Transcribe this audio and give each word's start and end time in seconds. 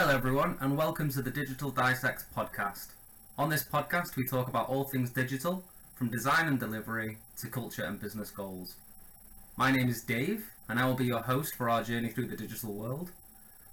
Hello, 0.00 0.14
everyone, 0.14 0.56
and 0.62 0.78
welcome 0.78 1.10
to 1.10 1.20
the 1.20 1.30
Digital 1.30 1.68
Dissect 1.70 2.24
podcast. 2.34 2.86
On 3.36 3.50
this 3.50 3.62
podcast, 3.62 4.16
we 4.16 4.24
talk 4.24 4.48
about 4.48 4.70
all 4.70 4.84
things 4.84 5.10
digital, 5.10 5.62
from 5.94 6.08
design 6.08 6.48
and 6.48 6.58
delivery 6.58 7.18
to 7.36 7.48
culture 7.48 7.84
and 7.84 8.00
business 8.00 8.30
goals. 8.30 8.76
My 9.58 9.70
name 9.70 9.90
is 9.90 10.00
Dave, 10.00 10.46
and 10.70 10.78
I 10.78 10.86
will 10.86 10.94
be 10.94 11.04
your 11.04 11.20
host 11.20 11.54
for 11.54 11.68
our 11.68 11.82
journey 11.82 12.08
through 12.08 12.28
the 12.28 12.36
digital 12.36 12.72
world. 12.72 13.10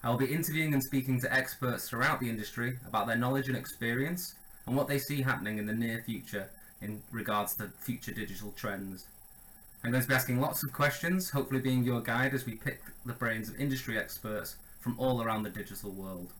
I 0.03 0.09
will 0.09 0.17
be 0.17 0.33
interviewing 0.33 0.73
and 0.73 0.83
speaking 0.83 1.21
to 1.21 1.33
experts 1.33 1.87
throughout 1.87 2.19
the 2.19 2.29
industry 2.29 2.77
about 2.85 3.07
their 3.07 3.15
knowledge 3.15 3.47
and 3.47 3.55
experience 3.55 4.35
and 4.65 4.75
what 4.75 4.89
they 4.89 4.99
see 4.99 5.21
happening 5.21 5.59
in 5.59 5.65
the 5.65 5.73
near 5.73 6.03
future 6.05 6.49
in 6.81 7.03
regards 7.09 7.55
to 7.55 7.71
future 7.79 8.11
digital 8.11 8.51
trends. 8.51 9.05
I'm 9.81 9.91
going 9.91 10.03
to 10.03 10.09
be 10.09 10.13
asking 10.13 10.41
lots 10.41 10.61
of 10.61 10.73
questions, 10.73 11.29
hopefully 11.29 11.61
being 11.61 11.85
your 11.85 12.01
guide 12.01 12.33
as 12.33 12.45
we 12.45 12.55
pick 12.55 12.81
the 13.05 13.13
brains 13.13 13.47
of 13.47 13.57
industry 13.61 13.97
experts 13.97 14.57
from 14.79 14.99
all 14.99 15.21
around 15.21 15.43
the 15.43 15.49
digital 15.49 15.91
world. 15.91 16.33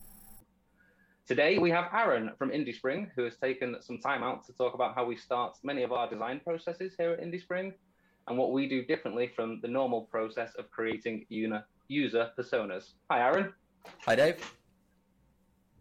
Today 1.26 1.58
we 1.58 1.70
have 1.70 1.90
Aaron 1.92 2.30
from 2.38 2.50
IndieSpring 2.50 3.08
who 3.14 3.24
has 3.24 3.36
taken 3.36 3.76
some 3.82 3.98
time 3.98 4.22
out 4.22 4.46
to 4.46 4.52
talk 4.54 4.74
about 4.74 4.94
how 4.94 5.04
we 5.04 5.16
start 5.16 5.58
many 5.62 5.82
of 5.82 5.92
our 5.92 6.08
design 6.08 6.40
processes 6.42 6.94
here 6.96 7.12
at 7.12 7.20
IndieSpring 7.20 7.72
and 8.26 8.38
what 8.38 8.52
we 8.52 8.68
do 8.68 8.84
differently 8.84 9.30
from 9.34 9.60
the 9.60 9.68
normal 9.68 10.02
process 10.02 10.54
of 10.58 10.70
creating 10.70 11.26
user 11.28 12.30
personas. 12.38 12.92
Hi, 13.10 13.20
Aaron. 13.20 13.52
Hi, 14.06 14.14
Dave. 14.14 14.54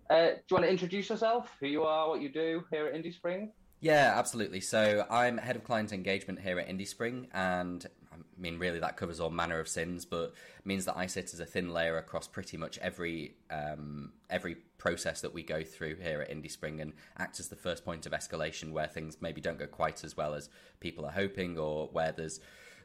Uh, 0.09 0.27
do 0.27 0.41
you 0.49 0.55
want 0.55 0.65
to 0.65 0.69
introduce 0.69 1.09
yourself, 1.09 1.49
who 1.59 1.67
you 1.67 1.83
are, 1.83 2.07
what 2.09 2.21
you 2.21 2.29
do 2.29 2.63
here 2.71 2.87
at 2.87 2.93
IndieSpring? 2.93 3.49
Yeah, 3.79 4.13
absolutely. 4.15 4.61
So 4.61 5.05
I'm 5.09 5.37
head 5.37 5.55
of 5.55 5.63
client 5.63 5.91
engagement 5.91 6.39
here 6.39 6.59
at 6.59 6.67
IndieSpring, 6.67 7.27
and 7.33 7.85
I 8.37 8.41
mean, 8.41 8.59
really, 8.59 8.79
that 8.79 8.97
covers 8.97 9.19
all 9.19 9.29
manner 9.29 9.59
of 9.59 9.67
sins, 9.67 10.05
but 10.05 10.33
means 10.63 10.85
that 10.85 10.95
I 10.95 11.07
sit 11.07 11.33
as 11.33 11.39
a 11.39 11.45
thin 11.45 11.73
layer 11.73 11.97
across 11.97 12.27
pretty 12.27 12.57
much 12.57 12.77
every 12.77 13.35
um, 13.49 14.11
every 14.29 14.57
process 14.77 15.21
that 15.21 15.33
we 15.33 15.41
go 15.41 15.63
through 15.63 15.95
here 15.95 16.21
at 16.21 16.29
IndieSpring, 16.29 16.81
and 16.81 16.93
act 17.17 17.39
as 17.39 17.47
the 17.47 17.55
first 17.55 17.83
point 17.83 18.05
of 18.05 18.11
escalation 18.11 18.71
where 18.71 18.87
things 18.87 19.17
maybe 19.21 19.41
don't 19.41 19.57
go 19.57 19.65
quite 19.65 20.03
as 20.03 20.15
well 20.15 20.33
as 20.35 20.49
people 20.79 21.05
are 21.05 21.11
hoping, 21.11 21.57
or 21.57 21.87
where 21.91 22.11
there's 22.11 22.39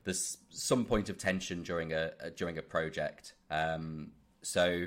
there's 0.04 0.38
some 0.48 0.84
point 0.84 1.10
of 1.10 1.18
tension 1.18 1.62
during 1.62 1.92
a, 1.92 2.12
a 2.20 2.30
during 2.30 2.56
a 2.56 2.62
project. 2.62 3.34
Um, 3.50 4.12
so, 4.42 4.86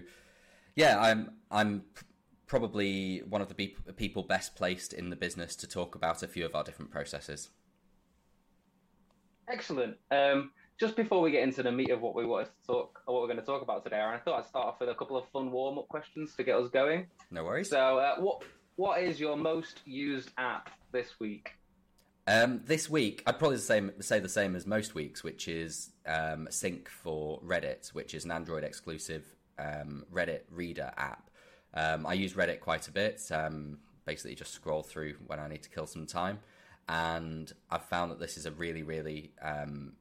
yeah, 0.76 1.00
I'm 1.00 1.32
I'm 1.52 1.84
probably 2.48 3.20
one 3.30 3.42
of 3.42 3.50
the 3.50 3.56
be- 3.56 3.78
people 3.96 4.24
best 4.24 4.56
placed 4.56 4.94
in 4.94 5.10
the 5.10 5.16
business 5.16 5.56
to 5.58 5.68
talk 5.68 5.96
about 5.96 6.24
a 6.24 6.28
few 6.28 6.46
of 6.46 6.56
our 6.56 6.64
different 6.64 6.92
processes. 6.92 7.50
Excellent. 9.48 9.98
Um, 10.12 10.52
just 10.80 10.96
before 10.96 11.22
we 11.22 11.32
get 11.32 11.44
into 11.44 11.64
the 11.64 11.72
meat 11.72 11.92
of 11.92 12.02
what 12.02 12.16
we 12.16 12.26
want 12.26 12.48
to 12.48 12.68
talk, 12.68 13.02
or 13.08 13.14
what 13.14 13.22
we're 13.22 13.28
going 13.28 13.40
to 13.40 13.46
talk 13.46 13.62
about 13.62 13.84
today, 13.84 13.98
Aaron, 13.98 14.16
I 14.16 14.20
thought 14.20 14.40
I'd 14.40 14.46
start 14.46 14.68
off 14.68 14.80
with 14.80 14.90
a 14.90 14.96
couple 14.96 15.18
of 15.18 15.28
fun 15.30 15.52
warm-up 15.52 15.88
questions 15.88 16.36
to 16.36 16.44
get 16.44 16.56
us 16.58 16.70
going. 16.70 17.08
No 17.32 17.44
worries. 17.44 17.70
So, 17.70 17.98
uh, 17.98 18.16
what 18.18 18.44
what 18.76 19.02
is 19.02 19.20
your 19.20 19.38
most 19.38 19.82
used 19.86 20.32
app 20.38 20.70
this 20.92 21.20
week? 21.20 21.54
Um, 22.28 22.62
this 22.66 22.90
week, 22.90 23.24
I'd 23.28 23.40
probably 23.40 23.60
say, 23.60 23.82
say 24.00 24.20
the 24.20 24.28
same 24.28 24.56
as 24.56 24.66
most 24.66 24.96
weeks, 24.96 25.24
which 25.24 25.48
is 25.48 25.92
um, 26.08 26.48
Sync 26.50 26.90
for 26.90 27.40
Reddit, 27.42 27.94
which 27.94 28.14
is 28.14 28.26
an 28.26 28.32
Android 28.32 28.64
exclusive 28.64 29.24
um, 29.60 30.06
Reddit 30.12 30.42
reader 30.50 30.92
app. 30.98 31.30
Um, 31.74 32.06
I 32.06 32.14
use 32.14 32.34
Reddit 32.34 32.60
quite 32.60 32.88
a 32.88 32.92
bit. 32.92 33.22
Um, 33.32 33.78
basically, 34.06 34.36
just 34.36 34.54
scroll 34.54 34.84
through 34.84 35.16
when 35.28 35.40
I 35.40 35.48
need 35.48 35.64
to 35.64 35.70
kill 35.70 35.86
some 35.86 36.06
time 36.06 36.40
and 36.88 37.52
I've 37.70 37.86
found 37.86 38.12
that 38.12 38.20
this 38.20 38.38
is 38.38 38.46
a 38.46 38.52
really, 38.52 38.84
really 38.84 39.32
um, 39.42 39.94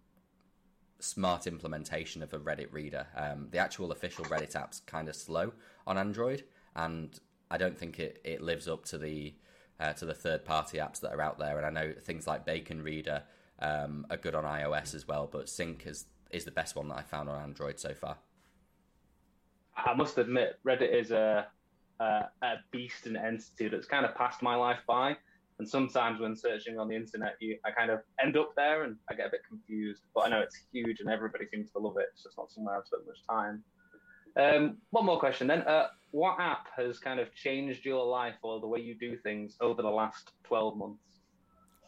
smart 0.98 1.46
implementation 1.46 2.22
of 2.22 2.32
a 2.32 2.38
Reddit 2.38 2.72
reader. 2.72 3.06
Um, 3.16 3.48
the 3.50 3.58
actual 3.58 3.92
official 3.92 4.24
Reddit 4.26 4.54
app's 4.56 4.80
kind 4.80 5.08
of 5.08 5.16
slow 5.16 5.52
on 5.86 5.98
Android, 5.98 6.44
and 6.74 7.18
I 7.50 7.56
don't 7.56 7.78
think 7.78 7.98
it, 7.98 8.20
it 8.24 8.40
lives 8.40 8.68
up 8.68 8.84
to 8.86 8.98
the 8.98 9.34
uh, 9.80 9.92
to 9.94 10.06
the 10.06 10.14
third 10.14 10.44
party 10.44 10.78
apps 10.78 11.00
that 11.00 11.12
are 11.12 11.22
out 11.22 11.38
there. 11.38 11.56
And 11.58 11.66
I 11.66 11.70
know 11.70 11.92
things 12.00 12.26
like 12.26 12.44
Bacon 12.44 12.82
Reader 12.82 13.22
um, 13.60 14.06
are 14.10 14.16
good 14.16 14.34
on 14.34 14.44
iOS 14.44 14.94
as 14.94 15.08
well, 15.08 15.28
but 15.30 15.48
Sync 15.48 15.86
is 15.86 16.06
is 16.30 16.44
the 16.44 16.50
best 16.50 16.76
one 16.76 16.88
that 16.88 16.98
I 16.98 17.02
found 17.02 17.28
on 17.28 17.40
Android 17.40 17.78
so 17.78 17.94
far. 17.94 18.18
I 19.76 19.94
must 19.94 20.18
admit, 20.18 20.58
Reddit 20.64 20.92
is 20.92 21.10
a 21.10 21.46
a, 22.00 22.28
a 22.42 22.54
beast 22.70 23.06
and 23.06 23.16
entity 23.16 23.68
that's 23.68 23.86
kind 23.86 24.04
of 24.04 24.14
passed 24.14 24.42
my 24.42 24.54
life 24.54 24.80
by. 24.86 25.16
And 25.58 25.68
sometimes 25.68 26.20
when 26.20 26.34
searching 26.34 26.78
on 26.78 26.88
the 26.88 26.96
internet, 26.96 27.36
you, 27.40 27.58
I 27.64 27.70
kind 27.70 27.90
of 27.90 28.00
end 28.20 28.36
up 28.36 28.50
there 28.56 28.82
and 28.84 28.96
I 29.08 29.14
get 29.14 29.28
a 29.28 29.30
bit 29.30 29.42
confused. 29.48 30.02
But 30.14 30.26
I 30.26 30.28
know 30.30 30.40
it's 30.40 30.58
huge 30.72 31.00
and 31.00 31.08
everybody 31.08 31.46
seems 31.46 31.70
to 31.72 31.78
love 31.78 31.96
it. 31.98 32.06
It's 32.12 32.24
just 32.24 32.36
not 32.36 32.50
somewhere 32.50 32.76
I've 32.76 32.86
spent 32.86 33.06
much 33.06 33.24
time. 33.28 33.62
Um, 34.36 34.78
one 34.90 35.06
more 35.06 35.18
question 35.18 35.46
then. 35.46 35.62
Uh, 35.62 35.88
what 36.10 36.40
app 36.40 36.66
has 36.76 36.98
kind 36.98 37.20
of 37.20 37.32
changed 37.34 37.84
your 37.84 38.04
life 38.04 38.34
or 38.42 38.60
the 38.60 38.66
way 38.66 38.80
you 38.80 38.96
do 38.96 39.16
things 39.18 39.56
over 39.60 39.80
the 39.80 39.90
last 39.90 40.32
12 40.44 40.76
months? 40.76 41.20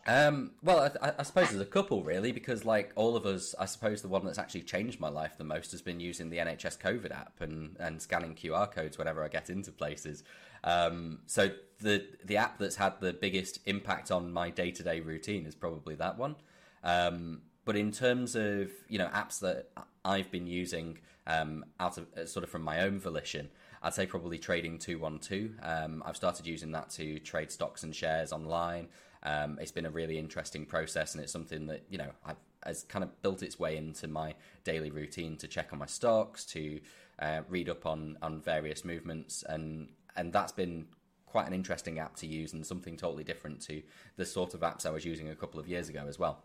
Um, 0.09 0.53
well, 0.63 0.93
I, 1.03 1.13
I, 1.19 1.23
suppose 1.25 1.51
there's 1.51 1.61
a 1.61 1.65
couple 1.65 2.05
really, 2.05 2.31
because 2.31 2.65
like 2.65 2.93
all 2.95 3.17
of 3.17 3.27
us, 3.27 3.57
I 3.59 3.65
suppose 3.65 4.03
the 4.03 4.09
one 4.09 4.25
that's 4.25 4.39
actually 4.39 4.63
changed 4.63 5.01
my 5.01 5.09
life 5.09 5.37
the 5.37 5.45
most 5.45 5.73
has 5.73 5.83
been 5.83 5.99
using 5.99 6.31
the 6.31 6.37
NHS 6.37 6.79
COVID 6.79 7.11
app 7.11 7.41
and, 7.41 7.77
and 7.81 8.01
scanning 8.01 8.37
QR 8.37 8.71
codes 8.71 8.99
whenever 8.99 9.25
I 9.25 9.29
get 9.29 9.51
into 9.51 9.73
places. 9.73 10.23
Um, 10.63 11.21
so 11.27 11.51
the 11.81 12.07
the 12.25 12.37
app 12.37 12.59
that's 12.59 12.77
had 12.77 13.01
the 13.01 13.13
biggest 13.13 13.59
impact 13.67 14.11
on 14.11 14.33
my 14.33 14.51
day 14.51 14.71
to 14.71 14.83
day 14.83 15.01
routine 15.01 15.45
is 15.45 15.55
probably 15.55 15.97
that 15.97 16.19
one. 16.19 16.37
Um, 16.85 17.43
but 17.65 17.77
in 17.77 17.91
terms 17.91 18.37
of 18.37 18.71
you 18.89 18.99
know 18.99 19.09
apps 19.09 19.41
that 19.41 19.69
I've 20.05 20.31
been 20.31 20.47
using 20.47 20.99
um, 21.27 21.65
out 21.81 21.99
of 21.99 22.07
uh, 22.17 22.27
sort 22.27 22.45
of 22.45 22.51
from 22.51 22.63
my 22.63 22.83
own 22.83 23.01
volition, 23.01 23.49
I'd 23.83 23.95
say 23.95 24.07
probably 24.07 24.39
Trading 24.39 24.79
Two 24.79 24.99
One 24.99 25.19
Two. 25.19 25.55
Um, 25.63 26.03
I've 26.07 26.17
started 26.17 26.47
using 26.47 26.73
that 26.73 26.91
to 26.91 27.19
trade 27.19 27.51
stocks 27.51 27.83
and 27.83 27.95
shares 27.95 28.33
online. 28.33 28.89
Um, 29.27 29.59
it's 29.61 29.73
been 29.73 29.87
a 29.87 29.91
really 29.91 30.19
interesting 30.19 30.65
process, 30.65 31.15
and 31.15 31.23
it's 31.23 31.33
something 31.33 31.67
that 31.67 31.83
you 31.91 31.99
know 31.99 32.11
I've 32.25 32.37
has 32.67 32.83
kind 32.85 33.05
of 33.05 33.23
built 33.23 33.43
its 33.43 33.59
way 33.59 33.77
into 33.77 34.09
my 34.09 34.35
daily 34.65 34.91
routine 34.91 35.37
to 35.39 35.49
check 35.49 35.73
on 35.73 35.79
my 35.79 35.87
stocks, 35.87 36.45
to 36.47 36.81
uh, 37.21 37.41
read 37.49 37.69
up 37.69 37.87
on 37.87 38.19
on 38.23 38.41
various 38.41 38.85
movements, 38.85 39.45
and 39.49 39.89
and 40.17 40.33
that's 40.33 40.53
been 40.53 40.87
quite 41.27 41.47
an 41.47 41.53
interesting 41.53 41.99
app 41.99 42.17
to 42.17 42.27
use 42.27 42.53
and 42.53 42.65
something 42.65 42.97
totally 42.97 43.25
different 43.25 43.61
to 43.61 43.83
the 44.17 44.25
sort 44.25 44.55
of 44.55 44.61
apps 44.61 44.87
I 44.87 44.91
was 44.91 45.05
using 45.05 45.29
a 45.29 45.35
couple 45.35 45.61
of 45.61 45.69
years 45.69 45.89
ago 45.89 46.07
as 46.09 46.19
well. 46.19 46.45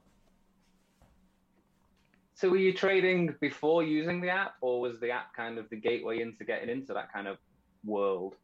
So 2.34 2.50
were 2.50 2.58
you 2.58 2.74
trading 2.74 3.36
before 3.40 3.84
using 3.84 4.20
the 4.22 4.30
app, 4.30 4.56
or 4.62 4.82
was 4.82 5.00
the 5.00 5.12
app 5.12 5.36
kind 5.36 5.58
of 5.58 5.70
the 5.70 5.76
gateway 5.76 6.22
into 6.22 6.44
getting 6.44 6.70
into 6.70 6.94
that 6.94 7.14
kind 7.14 7.28
of 7.28 7.38
world? 7.86 8.36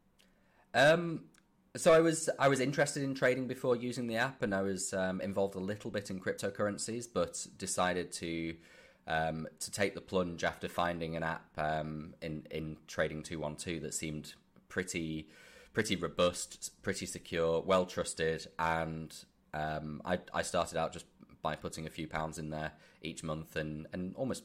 Um, 0.73 1.21
so 1.77 1.93
I 1.93 1.99
was 1.99 2.29
I 2.39 2.47
was 2.47 2.59
interested 2.59 3.03
in 3.03 3.15
trading 3.15 3.47
before 3.47 3.75
using 3.75 4.07
the 4.07 4.17
app, 4.17 4.41
and 4.41 4.53
I 4.53 4.61
was 4.61 4.93
um, 4.93 5.21
involved 5.21 5.55
a 5.55 5.59
little 5.59 5.91
bit 5.91 6.09
in 6.09 6.19
cryptocurrencies, 6.19 7.07
but 7.11 7.45
decided 7.57 8.11
to 8.13 8.55
um, 9.07 9.47
to 9.59 9.71
take 9.71 9.93
the 9.95 10.01
plunge 10.01 10.43
after 10.43 10.67
finding 10.67 11.15
an 11.15 11.23
app 11.23 11.45
um, 11.57 12.13
in 12.21 12.45
in 12.51 12.77
Trading 12.87 13.23
Two 13.23 13.39
One 13.39 13.55
Two 13.55 13.79
that 13.81 13.93
seemed 13.93 14.33
pretty 14.67 15.29
pretty 15.73 15.95
robust, 15.95 16.71
pretty 16.81 17.05
secure, 17.05 17.61
well 17.61 17.85
trusted, 17.85 18.47
and 18.57 19.15
um, 19.53 20.01
I, 20.03 20.19
I 20.33 20.41
started 20.41 20.77
out 20.77 20.91
just 20.91 21.05
by 21.41 21.55
putting 21.55 21.85
a 21.85 21.89
few 21.89 22.07
pounds 22.07 22.37
in 22.37 22.49
there 22.49 22.73
each 23.01 23.23
month 23.23 23.55
and, 23.55 23.87
and 23.93 24.15
almost 24.15 24.43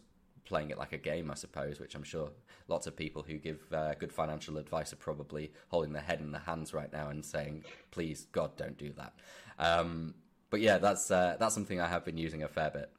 playing 0.52 0.68
it 0.68 0.76
like 0.76 0.92
a 0.92 0.98
game, 0.98 1.30
I 1.30 1.34
suppose, 1.34 1.80
which 1.80 1.94
I'm 1.94 2.02
sure 2.02 2.28
lots 2.68 2.86
of 2.86 2.94
people 2.94 3.22
who 3.22 3.38
give 3.38 3.60
uh, 3.72 3.94
good 3.94 4.12
financial 4.12 4.58
advice 4.58 4.92
are 4.92 4.96
probably 4.96 5.50
holding 5.68 5.94
their 5.94 6.02
head 6.02 6.20
in 6.20 6.30
their 6.30 6.42
hands 6.42 6.74
right 6.74 6.92
now 6.92 7.08
and 7.08 7.24
saying, 7.24 7.64
"Please, 7.90 8.26
God, 8.32 8.54
don't 8.58 8.76
do 8.76 8.92
that." 8.98 9.14
Um, 9.58 10.12
but 10.50 10.60
yeah, 10.60 10.76
that's 10.76 11.10
uh, 11.10 11.36
that's 11.40 11.54
something 11.54 11.80
I 11.80 11.88
have 11.88 12.04
been 12.04 12.18
using 12.18 12.42
a 12.42 12.48
fair 12.48 12.70
bit. 12.70 12.90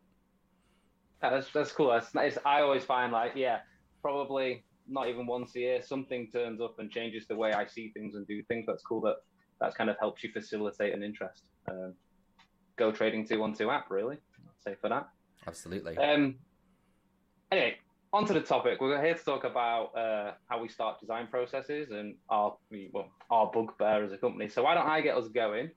That's 1.22 1.48
that's 1.52 1.72
cool. 1.72 1.92
That's 1.92 2.16
nice. 2.16 2.40
I 2.44 2.62
always 2.62 2.84
find 2.84 3.12
like 3.14 3.34
yeah, 3.36 3.60
probably 4.02 4.64
not 4.88 5.08
even 5.08 5.28
once 5.28 5.56
a 5.56 5.60
year, 5.60 5.82
something 5.84 6.32
turns 6.32 6.60
up 6.60 6.80
and 6.80 6.90
changes 6.90 7.28
the 7.28 7.36
way 7.36 7.54
I 7.54 7.68
see 7.68 7.92
things 7.94 8.16
and 8.16 8.26
do 8.26 8.42
things. 8.48 8.66
That's 8.66 8.82
cool. 8.82 9.02
That 9.02 9.18
that 9.62 9.76
kind 9.76 9.92
of 9.92 9.98
helps 10.00 10.24
you 10.24 10.32
facilitate 10.32 10.92
an 10.96 11.04
interest. 11.04 11.44
Um, 11.70 11.94
go 12.78 12.92
trading 12.92 13.28
two 13.28 13.40
one 13.40 13.54
two 13.54 13.70
app 13.70 13.92
really. 13.92 14.16
I'd 14.16 14.64
say 14.72 14.76
for 14.82 14.90
that. 14.90 15.08
Absolutely. 15.46 15.98
Um, 15.98 16.40
anyway, 17.54 17.78
on 18.12 18.26
to 18.26 18.34
the 18.34 18.42
topic. 18.42 18.82
We're 18.82 19.04
here 19.04 19.14
to 19.14 19.24
talk 19.24 19.44
about 19.44 19.96
uh, 19.96 20.32
how 20.48 20.62
we 20.62 20.68
start 20.68 21.00
design 21.00 21.28
processes 21.28 21.92
and 21.92 22.16
our 22.30 22.56
well 22.92 23.10
our 23.30 23.52
bugbear 23.52 24.04
as 24.04 24.12
a 24.12 24.18
company. 24.18 24.50
So 24.50 24.64
why 24.64 24.74
don't 24.74 24.88
I 24.88 25.02
get 25.02 25.16
us 25.16 25.28
going? 25.28 25.70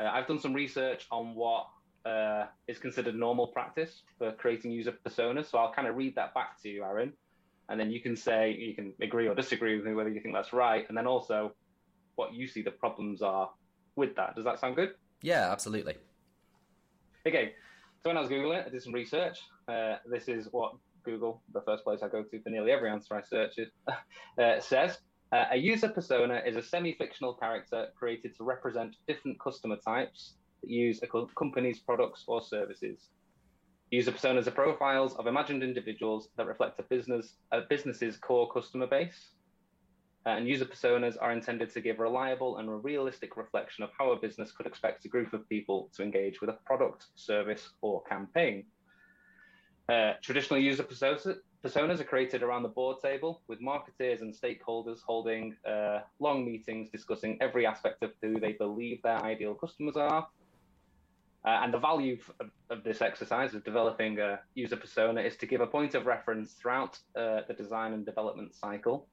Uh, 0.00 0.04
I've 0.04 0.26
done 0.26 0.38
some 0.38 0.54
research 0.54 1.06
on 1.10 1.34
what 1.34 1.66
uh, 2.06 2.46
is 2.66 2.78
considered 2.78 3.14
normal 3.14 3.48
practice 3.48 4.02
for 4.18 4.32
creating 4.32 4.72
user 4.72 4.92
personas. 5.04 5.50
So 5.50 5.58
I'll 5.58 5.72
kind 5.72 5.86
of 5.86 5.96
read 5.96 6.14
that 6.16 6.34
back 6.34 6.60
to 6.62 6.68
you, 6.68 6.82
Aaron, 6.82 7.12
and 7.68 7.78
then 7.78 7.90
you 7.90 8.00
can 8.00 8.16
say 8.16 8.56
you 8.58 8.74
can 8.74 8.94
agree 9.00 9.28
or 9.28 9.34
disagree 9.34 9.76
with 9.76 9.84
me 9.84 9.94
whether 9.94 10.10
you 10.10 10.20
think 10.20 10.34
that's 10.34 10.52
right, 10.52 10.86
and 10.88 10.96
then 10.96 11.06
also 11.06 11.52
what 12.16 12.32
you 12.32 12.46
see 12.46 12.62
the 12.62 12.70
problems 12.70 13.22
are 13.22 13.50
with 13.96 14.14
that. 14.16 14.34
Does 14.34 14.44
that 14.44 14.58
sound 14.58 14.76
good? 14.76 14.94
Yeah, 15.22 15.52
absolutely. 15.52 15.96
Okay, 17.26 17.52
so 18.02 18.10
when 18.10 18.16
I 18.16 18.20
was 18.20 18.30
googling, 18.30 18.66
I 18.66 18.68
did 18.68 18.82
some 18.82 18.92
research. 18.92 19.38
Uh, 19.68 19.96
this 20.06 20.26
is 20.26 20.48
what 20.50 20.74
Google, 21.04 21.42
the 21.52 21.62
first 21.62 21.84
place 21.84 22.00
I 22.02 22.08
go 22.08 22.22
to 22.22 22.42
for 22.42 22.50
nearly 22.50 22.72
every 22.72 22.90
answer 22.90 23.14
I 23.14 23.22
search 23.22 23.58
it, 23.58 23.68
uh, 24.38 24.60
says. 24.60 24.98
Uh, 25.32 25.46
a 25.52 25.56
user 25.56 25.88
persona 25.88 26.42
is 26.46 26.56
a 26.56 26.62
semi-fictional 26.62 27.34
character 27.34 27.88
created 27.98 28.36
to 28.36 28.44
represent 28.44 28.94
different 29.06 29.40
customer 29.40 29.76
types 29.76 30.34
that 30.60 30.70
use 30.70 31.02
a 31.02 31.06
co- 31.06 31.30
company's 31.38 31.78
products 31.78 32.24
or 32.26 32.42
services. 32.42 33.08
User 33.90 34.12
personas 34.12 34.46
are 34.46 34.52
profiles 34.52 35.14
of 35.16 35.26
imagined 35.26 35.62
individuals 35.62 36.28
that 36.36 36.46
reflect 36.46 36.78
a 36.78 36.82
business 36.82 37.36
a 37.50 37.62
business's 37.62 38.16
core 38.16 38.50
customer 38.52 38.86
base. 38.86 39.32
Uh, 40.24 40.30
and 40.30 40.46
user 40.46 40.64
personas 40.64 41.16
are 41.20 41.32
intended 41.32 41.72
to 41.72 41.80
give 41.80 41.98
reliable 41.98 42.58
and 42.58 42.84
realistic 42.84 43.36
reflection 43.36 43.82
of 43.82 43.90
how 43.98 44.12
a 44.12 44.20
business 44.20 44.52
could 44.52 44.66
expect 44.66 45.04
a 45.04 45.08
group 45.08 45.32
of 45.32 45.48
people 45.48 45.90
to 45.94 46.02
engage 46.02 46.40
with 46.40 46.48
a 46.48 46.58
product, 46.64 47.06
service, 47.16 47.70
or 47.80 48.02
campaign. 48.04 48.64
Uh, 49.92 50.14
traditional 50.22 50.58
user 50.58 50.82
personas, 50.82 52.00
are 52.00 52.04
created 52.04 52.42
around 52.42 52.62
the 52.62 52.68
board 52.70 52.96
table 53.02 53.42
with 53.46 53.60
marketeers 53.60 54.22
and 54.22 54.34
stakeholders 54.34 55.00
holding 55.06 55.54
uh, 55.68 55.98
long 56.18 56.46
meetings 56.46 56.88
discussing 56.88 57.36
every 57.42 57.66
aspect 57.66 58.02
of 58.02 58.10
who 58.22 58.40
they 58.40 58.52
believe 58.52 59.02
their 59.02 59.22
ideal 59.22 59.52
customers 59.52 59.94
are. 59.94 60.26
Uh, 61.44 61.60
and 61.62 61.74
the 61.74 61.78
value 61.78 62.16
of, 62.40 62.50
of, 62.70 62.84
this 62.84 63.02
exercise 63.02 63.52
of 63.52 63.62
developing 63.64 64.18
a 64.18 64.40
user 64.54 64.76
persona 64.76 65.20
is 65.20 65.36
to 65.36 65.44
give 65.44 65.60
a 65.60 65.66
point 65.66 65.94
of 65.94 66.06
reference 66.06 66.52
throughout 66.54 66.98
uh, 67.14 67.40
the 67.46 67.54
design 67.54 67.92
and 67.92 68.06
development 68.06 68.54
cycle 68.54 69.06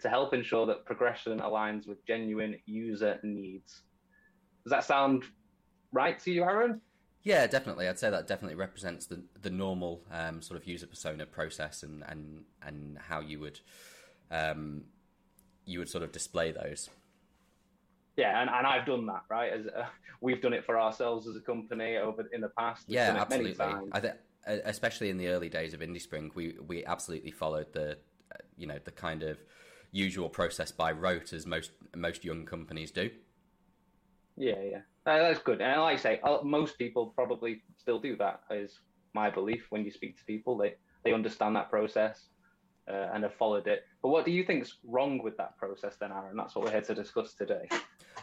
to 0.00 0.08
help 0.08 0.32
ensure 0.32 0.64
that 0.64 0.86
progression 0.86 1.40
aligns 1.40 1.86
with 1.86 2.02
genuine 2.06 2.56
user 2.64 3.20
needs. 3.22 3.82
Does 4.64 4.70
that 4.70 4.84
sound 4.84 5.24
right 5.92 6.18
to 6.20 6.32
you, 6.32 6.42
Aaron? 6.44 6.80
Yeah, 7.24 7.46
definitely. 7.46 7.88
I'd 7.88 7.98
say 7.98 8.10
that 8.10 8.26
definitely 8.26 8.56
represents 8.56 9.06
the 9.06 9.22
the 9.40 9.50
normal 9.50 10.02
um, 10.10 10.42
sort 10.42 10.60
of 10.60 10.66
user 10.66 10.86
persona 10.86 11.26
process 11.26 11.82
and 11.82 12.02
and 12.08 12.44
and 12.66 12.98
how 12.98 13.20
you 13.20 13.38
would 13.40 13.60
um, 14.30 14.84
you 15.64 15.78
would 15.78 15.88
sort 15.88 16.02
of 16.02 16.12
display 16.12 16.52
those. 16.52 16.90
Yeah, 18.16 18.40
and, 18.40 18.50
and 18.50 18.66
I've 18.66 18.84
done 18.84 19.06
that 19.06 19.22
right. 19.30 19.52
As 19.52 19.66
uh, 19.66 19.86
we've 20.20 20.42
done 20.42 20.52
it 20.52 20.64
for 20.64 20.78
ourselves 20.78 21.26
as 21.26 21.36
a 21.36 21.40
company 21.40 21.96
over 21.96 22.28
in 22.32 22.40
the 22.40 22.50
past. 22.50 22.86
We've 22.88 22.96
yeah, 22.96 23.16
absolutely. 23.18 23.64
I 23.92 24.00
think, 24.00 24.14
especially 24.46 25.08
in 25.10 25.16
the 25.16 25.28
early 25.28 25.48
days 25.48 25.74
of 25.74 25.80
IndieSpring, 25.80 26.34
we 26.34 26.56
we 26.66 26.84
absolutely 26.84 27.30
followed 27.30 27.72
the 27.72 27.92
uh, 28.32 28.38
you 28.56 28.66
know 28.66 28.78
the 28.84 28.90
kind 28.90 29.22
of 29.22 29.38
usual 29.92 30.28
process 30.28 30.72
by 30.72 30.90
rote 30.90 31.32
as 31.32 31.46
most 31.46 31.70
most 31.94 32.24
young 32.24 32.44
companies 32.46 32.90
do. 32.90 33.10
Yeah, 34.36 34.60
yeah, 34.62 34.78
uh, 35.06 35.18
that's 35.18 35.40
good. 35.40 35.60
And 35.60 35.80
like 35.80 35.98
I 35.98 36.00
say, 36.00 36.20
uh, 36.22 36.38
most 36.42 36.78
people 36.78 37.12
probably 37.14 37.62
still 37.76 38.00
do 38.00 38.16
that. 38.16 38.40
Is 38.50 38.80
my 39.14 39.30
belief. 39.30 39.66
When 39.70 39.84
you 39.84 39.90
speak 39.90 40.18
to 40.18 40.24
people, 40.24 40.56
they 40.56 40.74
they 41.04 41.12
understand 41.12 41.56
that 41.56 41.70
process 41.70 42.28
uh, 42.88 43.08
and 43.12 43.22
have 43.22 43.34
followed 43.34 43.66
it. 43.66 43.84
But 44.02 44.08
what 44.08 44.24
do 44.24 44.30
you 44.30 44.44
think's 44.44 44.78
wrong 44.84 45.22
with 45.22 45.36
that 45.36 45.56
process, 45.58 45.96
then, 46.00 46.12
Aaron? 46.12 46.36
That's 46.36 46.54
what 46.54 46.64
we're 46.64 46.72
here 46.72 46.80
to 46.82 46.94
discuss 46.94 47.34
today. 47.34 47.68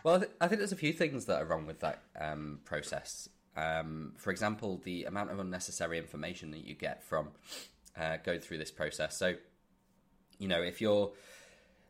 Well, 0.04 0.16
I, 0.16 0.18
th- 0.20 0.32
I 0.42 0.48
think 0.48 0.60
there's 0.60 0.72
a 0.72 0.78
few 0.78 0.94
things 0.94 1.26
that 1.26 1.42
are 1.42 1.46
wrong 1.46 1.66
with 1.66 1.80
that 1.82 2.02
um, 2.20 2.60
process. 2.66 3.30
Um, 3.56 4.14
for 4.18 4.32
example, 4.32 4.82
the 4.84 5.04
amount 5.06 5.32
of 5.32 5.40
unnecessary 5.40 5.98
information 5.98 6.52
that 6.52 6.66
you 6.66 6.76
get 6.76 7.04
from 7.04 7.30
uh, 8.00 8.18
going 8.24 8.40
through 8.40 8.60
this 8.60 8.72
process. 8.72 9.18
So, 9.18 9.36
you 10.38 10.48
know, 10.48 10.62
if 10.62 10.80
you're 10.80 11.12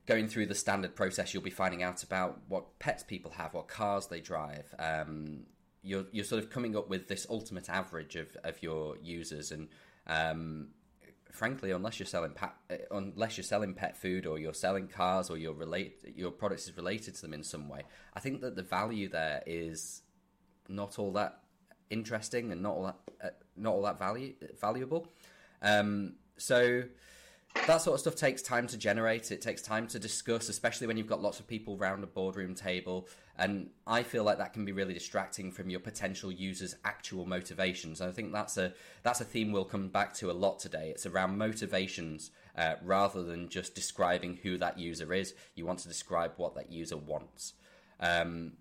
going 0.09 0.27
through 0.27 0.47
the 0.47 0.55
standard 0.55 0.95
process, 0.95 1.33
you'll 1.35 1.43
be 1.43 1.51
finding 1.51 1.83
out 1.83 2.01
about 2.01 2.39
what 2.47 2.79
pets 2.79 3.03
people 3.03 3.29
have, 3.29 3.53
what 3.53 3.67
cars 3.67 4.07
they 4.07 4.19
drive. 4.19 4.73
Um, 4.79 5.43
you're 5.83 6.05
you're 6.11 6.25
sort 6.25 6.43
of 6.43 6.49
coming 6.49 6.75
up 6.75 6.89
with 6.89 7.07
this 7.07 7.27
ultimate 7.29 7.69
average 7.69 8.15
of, 8.15 8.35
of 8.43 8.61
your 8.63 8.97
users, 9.03 9.51
and 9.51 9.67
um, 10.07 10.69
frankly, 11.31 11.69
unless 11.69 11.99
you're 11.99 12.07
selling 12.07 12.31
pet, 12.31 12.55
uh, 12.71 12.77
unless 12.89 13.37
you're 13.37 13.43
selling 13.43 13.75
pet 13.75 13.95
food 13.95 14.25
or 14.25 14.39
you're 14.39 14.53
selling 14.53 14.87
cars 14.87 15.29
or 15.29 15.37
your 15.37 15.53
relate 15.53 16.03
your 16.15 16.31
products 16.31 16.67
is 16.67 16.75
related 16.75 17.13
to 17.13 17.21
them 17.21 17.33
in 17.33 17.43
some 17.43 17.69
way, 17.69 17.83
I 18.15 18.19
think 18.19 18.41
that 18.41 18.55
the 18.55 18.63
value 18.63 19.09
there 19.09 19.43
is 19.45 20.01
not 20.67 20.97
all 20.97 21.11
that 21.13 21.43
interesting 21.91 22.51
and 22.51 22.63
not 22.63 22.73
all 22.75 22.83
that 22.83 22.97
uh, 23.23 23.29
not 23.55 23.73
all 23.73 23.83
that 23.83 23.99
value 23.99 24.33
valuable. 24.59 25.07
Um, 25.61 26.15
so 26.37 26.83
that 27.67 27.81
sort 27.81 27.95
of 27.95 27.99
stuff 27.99 28.15
takes 28.15 28.41
time 28.41 28.67
to 28.67 28.77
generate. 28.77 29.31
It 29.31 29.41
takes 29.41 29.61
time 29.61 29.87
to 29.87 29.99
discuss, 29.99 30.49
especially 30.49 30.87
when 30.87 30.97
you've 30.97 31.07
got 31.07 31.21
lots 31.21 31.39
of 31.39 31.47
people 31.47 31.77
around 31.77 32.03
a 32.03 32.07
boardroom 32.07 32.55
table. 32.55 33.07
And 33.37 33.69
I 33.87 34.03
feel 34.03 34.23
like 34.23 34.37
that 34.39 34.53
can 34.53 34.65
be 34.65 34.71
really 34.71 34.93
distracting 34.93 35.51
from 35.51 35.69
your 35.69 35.79
potential 35.79 36.31
users' 36.31 36.75
actual 36.83 37.25
motivations. 37.25 38.01
And 38.01 38.09
I 38.09 38.13
think 38.13 38.33
that's 38.33 38.57
a 38.57 38.73
that's 39.03 39.21
a 39.21 39.25
theme 39.25 39.51
we'll 39.51 39.65
come 39.65 39.87
back 39.89 40.13
to 40.15 40.29
a 40.29 40.33
lot 40.33 40.59
today. 40.59 40.89
It's 40.89 41.05
around 41.05 41.37
motivations 41.37 42.31
uh, 42.57 42.75
rather 42.83 43.23
than 43.23 43.49
just 43.49 43.75
describing 43.75 44.39
who 44.43 44.57
that 44.57 44.77
user 44.77 45.13
is. 45.13 45.33
You 45.55 45.65
want 45.65 45.79
to 45.79 45.87
describe 45.87 46.33
what 46.37 46.55
that 46.55 46.71
user 46.71 46.97
wants. 46.97 47.53
Um, 47.99 48.53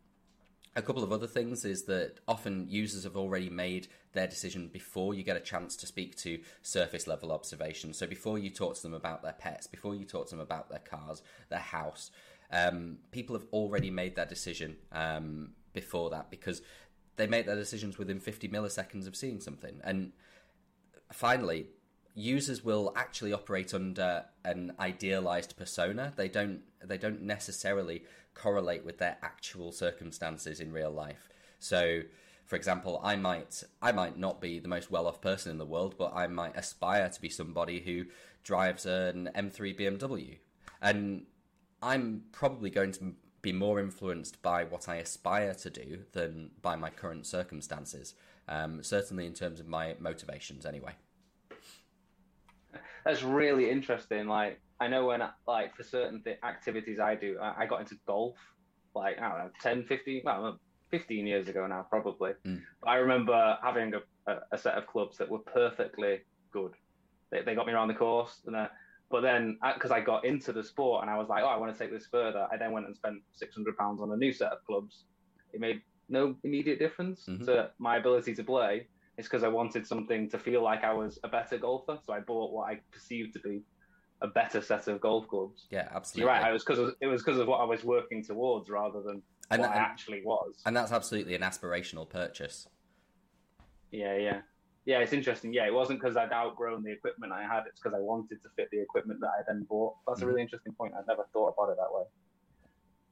a 0.77 0.83
couple 0.83 1.03
of 1.03 1.13
other 1.13 1.27
things 1.27 1.65
is 1.65 1.85
that 1.85 2.21
often 2.27 2.67
users 2.69 3.05
have 3.05 3.17
already 3.17 3.51
made 3.51 3.89
their 4.13 4.27
decision 4.27 4.69
before 4.69 5.15
you 5.15 5.23
get 5.23 5.37
a 5.37 5.41
chance 5.41 5.77
to 5.77 5.87
speak 5.87 6.17
to 6.17 6.39
surface 6.63 7.07
level 7.07 7.33
observations. 7.33 7.99
So 7.99 8.07
before 8.07 8.39
you 8.39 8.51
talk 8.51 8.77
to 8.77 8.83
them 8.83 8.95
about 8.95 9.23
their 9.23 9.33
pets, 9.33 9.67
before 9.67 9.95
you 9.95 10.05
talk 10.05 10.29
to 10.29 10.37
them 10.37 10.41
about 10.41 10.71
their 10.71 10.81
cars, 10.81 11.23
their 11.49 11.59
house, 11.59 12.11
um, 12.51 12.99
people 13.11 13.37
have 13.37 13.47
already 13.53 13.91
made 13.91 14.17
their 14.17 14.27
decision 14.27 14.77
um, 14.93 15.51
before 15.73 16.11
that 16.11 16.31
because 16.31 16.63
they 17.17 17.27
make 17.27 17.47
their 17.47 17.57
decisions 17.57 17.99
within 17.99 18.21
50 18.21 18.49
milliseconds 18.49 19.07
of 19.07 19.17
seeing 19.17 19.41
something. 19.41 19.81
And 19.85 20.13
finally, 21.13 21.67
users 22.15 22.65
will 22.65 22.93
actually 22.97 23.33
operate 23.33 23.75
under 23.75 24.25
an 24.45 24.73
idealized 24.81 25.57
persona. 25.57 26.13
They 26.17 26.29
don't 26.29 26.63
they 26.83 26.99
don't 26.99 27.23
necessarily 27.23 28.05
correlate 28.39 28.85
with 28.85 28.99
their 28.99 29.19
actual 29.23 29.73
circumstances 29.73 30.61
in 30.61 30.73
real 30.73 30.91
life. 30.91 31.29
So, 31.59 32.03
for 32.47 32.57
example, 32.57 33.01
I 33.03 33.17
might 33.17 33.63
I 33.83 33.93
might 33.93 34.17
not 34.17 34.41
be 34.41 34.59
the 34.59 34.69
most 34.69 34.91
well-off 34.91 35.21
person 35.21 35.51
in 35.51 35.59
the 35.59 35.67
world, 35.67 35.97
but 35.99 36.15
I 36.15 36.27
might 36.27 36.57
aspire 36.57 37.09
to 37.09 37.21
be 37.21 37.29
somebody 37.29 37.81
who 37.81 38.07
drives 38.43 38.87
an 38.87 39.31
M3 39.35 39.79
BMW. 39.79 40.39
And 40.81 41.27
I'm 41.83 42.23
probably 42.33 42.71
going 42.71 42.93
to 42.93 43.15
be 43.43 43.53
more 43.53 43.79
influenced 43.81 44.41
by 44.43 44.65
what 44.65 44.89
I 44.89 44.97
aspire 44.97 45.55
to 45.55 45.71
do 45.71 46.01
than 46.13 46.51
by 46.63 46.77
my 46.77 46.91
current 46.91 47.27
circumstances. 47.27 48.15
Um, 48.49 48.83
certainly, 48.83 49.27
in 49.27 49.35
terms 49.35 49.61
of 49.61 49.69
my 49.69 49.95
motivations, 50.01 50.65
anyway. 50.65 50.93
That's 53.09 53.23
really 53.23 53.71
interesting. 53.71 54.27
Like, 54.27 54.61
I 54.81 54.87
know 54.87 55.07
when, 55.07 55.23
like, 55.47 55.75
for 55.75 55.83
certain 55.83 56.23
th- 56.23 56.39
activities 56.45 57.01
I 57.01 57.15
do, 57.15 57.39
I, 57.41 57.63
I, 57.63 57.67
got 57.67 57.81
into 57.81 57.97
golf, 58.07 58.37
like, 58.95 59.19
I 59.19 59.29
don't 59.31 59.39
know, 59.39 59.51
10, 59.63 59.85
15, 59.85 60.23
well, 60.27 60.61
15 60.91 61.27
years 61.27 61.49
ago 61.49 61.67
now, 61.67 61.87
probably. 61.89 62.33
Mm. 62.47 62.61
I 62.87 62.97
remember 62.97 63.57
having 63.63 63.95
a, 63.95 64.31
a, 64.31 64.41
a, 64.53 64.59
set 64.59 64.75
of 64.75 64.87
clubs 64.87 65.17
that 65.17 65.31
were 65.31 65.39
perfectly 65.39 66.21
good. 66.53 66.73
They, 67.31 67.41
they 67.41 67.55
got 67.55 67.67
me 67.67 67.73
around 67.73 67.89
the 67.89 67.95
course. 67.95 68.43
And, 68.47 68.55
uh, 68.55 68.69
but 69.11 69.23
then, 69.23 69.59
because 69.75 69.91
I 69.91 70.03
got 70.03 70.27
into 70.27 70.53
the 70.53 70.63
sport 70.63 71.01
and 71.01 71.11
I 71.11 71.17
was 71.17 71.31
like, 71.31 71.43
oh, 71.43 71.49
I 71.49 71.57
want 71.57 71.73
to 71.73 71.79
take 71.79 71.91
this 71.91 72.07
further, 72.13 72.47
I 72.53 72.59
then 72.59 72.73
went 72.73 72.85
and 72.85 72.95
spent 72.95 73.23
£600 73.43 74.03
on 74.03 74.13
a 74.13 74.17
new 74.19 74.35
set 74.35 74.53
of 74.53 74.63
clubs. 74.67 75.05
It 75.55 75.61
made 75.61 75.81
no 76.11 76.37
immediate 76.45 76.79
difference 76.79 77.25
mm-hmm. 77.27 77.47
to 77.47 77.71
my 77.79 77.97
ability 77.97 78.35
to 78.35 78.45
play. 78.45 78.87
It's 79.19 79.27
because 79.27 79.43
I 79.43 79.49
wanted 79.49 79.87
something 79.87 80.31
to 80.31 80.39
feel 80.39 80.63
like 80.63 80.85
I 80.85 80.95
was 80.95 81.19
a 81.25 81.29
better 81.29 81.59
golfer. 81.59 81.99
So 82.07 82.13
I 82.13 82.21
bought 82.21 82.53
what 82.53 82.71
I 82.71 82.81
perceived 82.93 83.33
to 83.35 83.41
be 83.41 83.63
a 84.23 84.29
better 84.29 84.61
set 84.63 84.87
of 84.87 85.01
golf 85.01 85.27
clubs. 85.29 85.67
Yeah, 85.71 85.89
absolutely. 85.93 86.21
You're 86.21 86.41
right. 86.41 86.49
It 86.49 86.53
was 86.53 86.65
because 86.65 86.95
it 87.01 87.07
was 87.07 87.23
because 87.23 87.41
of 87.41 87.49
what 87.49 87.61
I 87.61 87.65
was 87.65 87.85
working 87.85 88.25
towards 88.25 88.71
rather 88.71 89.03
than 89.03 89.21
and 89.51 89.61
what 89.61 89.71
that, 89.71 89.77
I 89.77 89.81
actually 89.81 90.23
was. 90.25 90.63
And 90.67 90.77
that's 90.77 90.93
absolutely 90.93 91.35
an 91.35 91.43
aspirational 91.43 92.09
purchase. 92.09 92.69
Yeah, 93.91 94.17
yeah, 94.17 94.41
yeah. 94.85 94.99
It's 94.99 95.13
interesting. 95.13 95.53
Yeah, 95.53 95.67
it 95.67 95.75
wasn't 95.75 96.01
because 96.01 96.17
I'd 96.17 96.33
outgrown 96.33 96.85
the 96.85 96.93
equipment 96.93 97.33
I 97.33 97.43
had. 97.43 97.65
It's 97.67 97.81
because 97.81 97.97
I 97.97 98.01
wanted 98.01 98.41
to 98.43 98.49
fit 98.55 98.69
the 98.71 98.81
equipment 98.81 99.19
that 99.21 99.29
I 99.29 99.43
then 99.49 99.67
bought. 99.69 99.95
That's 100.07 100.21
mm-hmm. 100.21 100.29
a 100.29 100.31
really 100.31 100.43
interesting 100.43 100.75
point. 100.75 100.95
I'd 100.97 101.07
never 101.09 101.25
thought 101.33 101.55
about 101.59 101.73
it 101.73 101.77
that 101.79 101.93
way. 101.93 102.05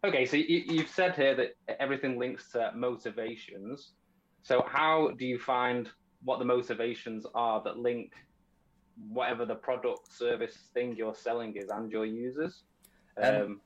Okay, 0.05 0.25
so 0.25 0.37
you, 0.37 0.63
you've 0.69 0.91
said 0.91 1.17
here 1.17 1.35
that 1.35 1.57
everything 1.81 2.17
links 2.17 2.53
to 2.53 2.71
motivations. 2.77 3.93
So 4.47 4.65
how 4.69 5.11
do 5.19 5.27
you 5.27 5.41
find 5.41 5.91
what 6.23 6.39
the 6.39 6.45
motivations 6.45 7.27
are 7.35 7.61
that 7.65 7.79
link 7.79 8.13
whatever 9.09 9.45
the 9.45 9.57
product, 9.57 10.13
service, 10.17 10.57
thing 10.73 10.95
you're 10.97 11.17
selling 11.17 11.57
is 11.57 11.69
and 11.69 11.91
your 11.91 12.07
users. 12.07 12.63
Um, 13.21 13.35
um, 13.35 13.61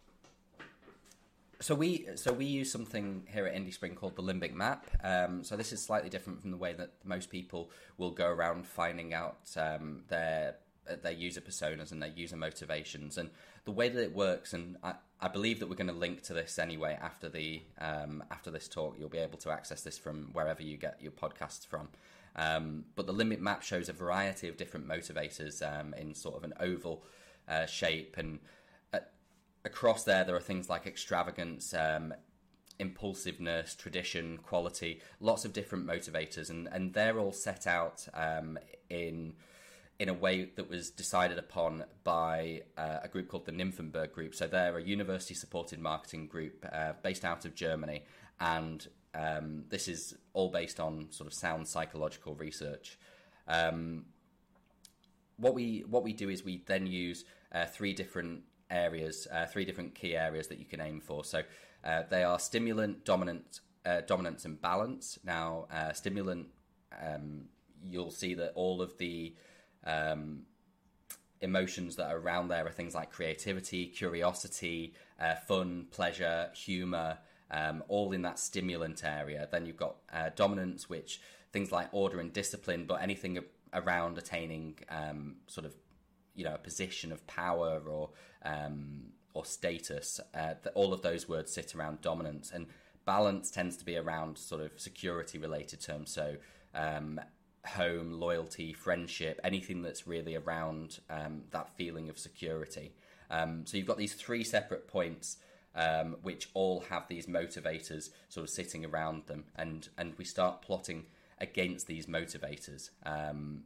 so 1.61 1.75
we 1.75 2.09
so 2.15 2.33
we 2.33 2.47
use 2.47 2.73
something 2.73 3.25
here 3.31 3.47
at 3.47 3.55
IndieSpring 3.55 3.95
called 3.95 4.17
the 4.17 4.23
limbic 4.23 4.55
map. 4.55 4.87
Um, 5.05 5.45
so 5.45 5.55
this 5.55 5.71
is 5.71 5.83
slightly 5.83 6.09
different 6.09 6.41
from 6.41 6.51
the 6.51 6.57
way 6.57 6.73
that 6.73 6.93
most 7.05 7.29
people 7.29 7.71
will 7.99 8.13
go 8.13 8.27
around 8.27 8.67
finding 8.67 9.13
out 9.13 9.51
um, 9.59 10.05
their 10.09 10.57
their 11.03 11.13
user 11.13 11.43
personas 11.43 11.93
and 11.93 12.03
their 12.03 12.09
user 12.17 12.39
motivations. 12.39 13.19
And 13.19 13.29
the 13.65 13.73
way 13.73 13.89
that 13.89 14.03
it 14.03 14.15
works, 14.15 14.53
and 14.53 14.77
I, 14.83 14.95
I 15.21 15.29
believe 15.29 15.61
that 15.61 15.69
we're 15.69 15.77
going 15.77 15.89
to 15.89 15.93
link 15.93 16.23
to 16.25 16.35
this 16.35 16.59
anyway 16.59 16.99
after 17.01 17.29
the 17.29 17.63
um, 17.79 18.25
after 18.31 18.51
this 18.51 18.69
talk. 18.69 18.97
You'll 18.99 19.09
be 19.09 19.19
able 19.19 19.39
to 19.39 19.51
access 19.51 19.83
this 19.83 19.99
from 19.99 20.31
wherever 20.33 20.63
you 20.63 20.77
get 20.77 21.01
your 21.01 21.13
podcasts 21.13 21.67
from. 21.67 21.89
Um, 22.37 22.85
but 22.95 23.07
the 23.07 23.13
limbic 23.13 23.41
map 23.41 23.63
shows 23.63 23.89
a 23.89 23.93
variety 23.93 24.49
of 24.49 24.57
different 24.57 24.89
motivators 24.89 25.63
um, 25.63 25.95
in 25.95 26.15
sort 26.15 26.37
of 26.37 26.45
an 26.45 26.55
oval 26.61 27.05
uh, 27.49 27.67
shape, 27.67 28.17
and 28.17 28.39
uh, 28.95 29.01
across 29.65 30.05
there, 30.05 30.25
there 30.25 30.37
are 30.37 30.41
things 30.41 30.71
like 30.71 30.87
extravagance, 30.87 31.75
um, 31.75 32.15
impulsiveness, 32.79 33.75
tradition, 33.75 34.39
quality, 34.39 35.01
lots 35.21 35.45
of 35.45 35.53
different 35.53 35.87
motivators, 35.87 36.49
and, 36.51 36.69
and 36.69 36.95
they're 36.95 37.19
all 37.19 37.33
set 37.33 37.67
out 37.67 38.07
um, 38.15 38.59
in 38.89 39.35
in 40.01 40.09
a 40.09 40.15
way 40.15 40.49
that 40.57 40.71
was 40.71 40.91
decided 40.91 41.39
upon 41.39 41.85
by 42.05 42.63
uh, 42.79 43.01
a 43.03 43.09
group 43.09 43.29
called 43.29 43.45
the 43.45 43.53
Nymphenburg 43.53 44.13
Group. 44.13 44.35
So 44.35 44.47
they're 44.47 44.79
a 44.79 44.83
university 44.83 45.35
supported 45.35 45.79
marketing 45.79 46.27
group 46.27 46.67
uh, 46.73 46.95
based 47.03 47.23
out 47.23 47.45
of 47.45 47.55
Germany, 47.55 48.05
and 48.41 48.89
um, 49.15 49.65
this 49.69 49.89
is 49.89 50.15
all 50.33 50.51
based 50.51 50.81
on 50.81 51.09
sort 51.11 51.27
of 51.27 51.35
sound 51.35 51.69
psychological 51.69 52.35
research. 52.35 52.99
Um, 53.47 54.07
what 55.37 55.53
we 55.53 55.85
what 55.87 56.03
we 56.03 56.15
do 56.15 56.31
is 56.31 56.43
we 56.43 56.63
then 56.67 56.87
use 56.87 57.27
uh, 57.53 57.67
three 57.67 57.93
different 57.93 58.45
areas, 58.71 59.29
uh, 59.31 59.45
three 59.45 59.67
different 59.67 59.95
key 59.95 60.17
areas 60.17 60.49
that 60.49 60.59
you 60.59 60.65
can 60.65 60.81
aim 60.81 61.01
for. 61.01 61.25
So 61.25 61.43
uh, 61.85 62.05
they 62.09 62.25
are 62.25 62.39
stimulant, 62.39 63.05
dominant, 63.05 63.61
uh, 63.85 64.01
dominance, 64.07 64.47
and 64.47 64.59
balance. 64.63 65.19
Now, 65.25 65.67
stimulant, 65.93 66.47
um, 67.07 67.49
you'll 67.87 68.11
see 68.11 68.33
that 68.35 68.53
all 68.55 68.81
of 68.81 68.97
the 68.97 69.35
um, 69.85 70.43
emotions 71.41 71.97
that 71.97 72.11
are 72.11 72.19
around 72.19 72.49
there 72.49 72.67
are 72.67 72.73
things 72.73 72.95
like 72.95 73.11
creativity, 73.11 73.87
curiosity, 73.87 74.95
uh, 75.21 75.35
fun, 75.35 75.87
pleasure, 75.91 76.51
humor, 76.55 77.19
um, 77.51 77.83
all 77.89 78.13
in 78.13 78.23
that 78.23 78.39
stimulant 78.39 79.03
area. 79.05 79.49
Then 79.51 79.67
you've 79.67 79.77
got 79.77 79.97
uh, 80.13 80.31
dominance, 80.37 80.89
which 80.89 81.21
things 81.53 81.73
like 81.73 81.89
order 81.93 82.21
and 82.21 82.33
discipline, 82.33 82.85
but 82.87 83.03
anything 83.03 83.39
around 83.73 84.19
attaining 84.19 84.79
um, 84.89 85.37
sort 85.47 85.65
of 85.67 85.75
you 86.35 86.45
know 86.45 86.55
a 86.55 86.59
position 86.59 87.13
of 87.13 87.27
power 87.27 87.81
or 87.87 88.11
um, 88.45 89.13
or 89.35 89.45
status. 89.45 90.21
Uh, 90.35 90.55
all 90.75 90.93
of 90.93 91.03
those 91.03 91.29
words 91.29 91.53
sit 91.53 91.75
around 91.75 92.01
dominance, 92.01 92.51
and 92.53 92.67
balance 93.05 93.51
tends 93.51 93.77
to 93.79 93.85
be 93.85 93.97
around 93.97 94.39
sort 94.39 94.61
of 94.61 94.79
security 94.79 95.39
related 95.39 95.81
terms. 95.81 96.13
So 96.13 96.37
um, 96.75 97.21
home, 97.67 98.13
loyalty, 98.13 98.73
friendship, 98.73 99.41
anything 99.45 99.83
that's 99.83 100.07
really 100.07 100.35
around 100.35 101.01
um, 101.11 101.43
that 101.51 101.69
feeling 101.77 102.09
of 102.09 102.19
security. 102.19 102.93
Um, 103.31 103.65
so 103.67 103.77
you've 103.77 103.87
got 103.87 103.99
these 103.99 104.15
three 104.15 104.45
separate 104.45 104.89
points. 104.89 105.39
Um, 105.73 106.17
which 106.23 106.49
all 106.53 106.81
have 106.91 107.07
these 107.07 107.27
motivators 107.27 108.11
sort 108.29 108.43
of 108.43 108.51
sitting 108.51 108.85
around 108.85 109.27
them, 109.27 109.45
and 109.55 109.89
and 109.97 110.15
we 110.19 110.25
start 110.25 110.63
plotting 110.63 111.05
against 111.39 111.87
these 111.87 112.07
motivators. 112.07 112.91
Um, 113.07 113.63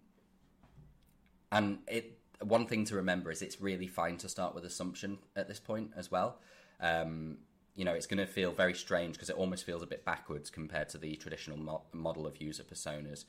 and 1.51 1.79
it 1.89 2.19
one 2.41 2.67
thing 2.67 2.85
to 2.87 2.97
remember 2.97 3.31
is 3.31 3.43
it's 3.43 3.61
really 3.61 3.87
fine 3.87 4.17
to 4.19 4.29
start 4.29 4.55
with 4.55 4.65
assumption 4.65 5.19
at 5.37 5.49
this 5.49 5.61
point 5.61 5.93
as 5.97 6.11
well. 6.11 6.39
Um, 6.81 7.39
you 7.75 7.85
know, 7.85 7.93
it's 7.93 8.07
going 8.07 8.19
to 8.19 8.27
feel 8.27 8.53
very 8.53 8.75
strange 8.75 9.15
because 9.15 9.31
it 9.31 9.37
almost 9.37 9.65
feels 9.65 9.83
a 9.83 9.87
bit 9.87 10.05
backwards 10.05 10.51
compared 10.51 10.89
to 10.91 10.99
the 10.99 11.17
traditional 11.17 11.59
mo- 11.59 11.83
model 11.93 12.27
of 12.27 12.41
user 12.41 12.63
personas. 12.63 13.25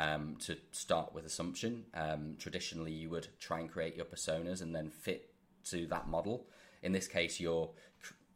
Um, 0.00 0.36
to 0.46 0.56
start 0.70 1.12
with 1.12 1.26
assumption, 1.26 1.84
um, 1.92 2.36
traditionally 2.38 2.92
you 2.92 3.10
would 3.10 3.26
try 3.40 3.58
and 3.58 3.68
create 3.68 3.96
your 3.96 4.04
personas 4.04 4.62
and 4.62 4.72
then 4.72 4.90
fit 4.90 5.30
to 5.70 5.88
that 5.88 6.06
model. 6.06 6.46
In 6.84 6.92
this 6.92 7.08
case, 7.08 7.40
you're 7.40 7.70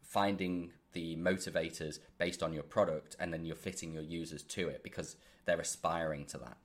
finding 0.01 0.71
the 0.91 1.15
motivators 1.15 1.99
based 2.17 2.43
on 2.43 2.53
your 2.53 2.63
product 2.63 3.15
and 3.19 3.33
then 3.33 3.45
you're 3.45 3.55
fitting 3.55 3.93
your 3.93 4.03
users 4.03 4.43
to 4.43 4.67
it 4.67 4.83
because 4.83 5.15
they're 5.45 5.59
aspiring 5.59 6.25
to 6.25 6.37
that. 6.37 6.57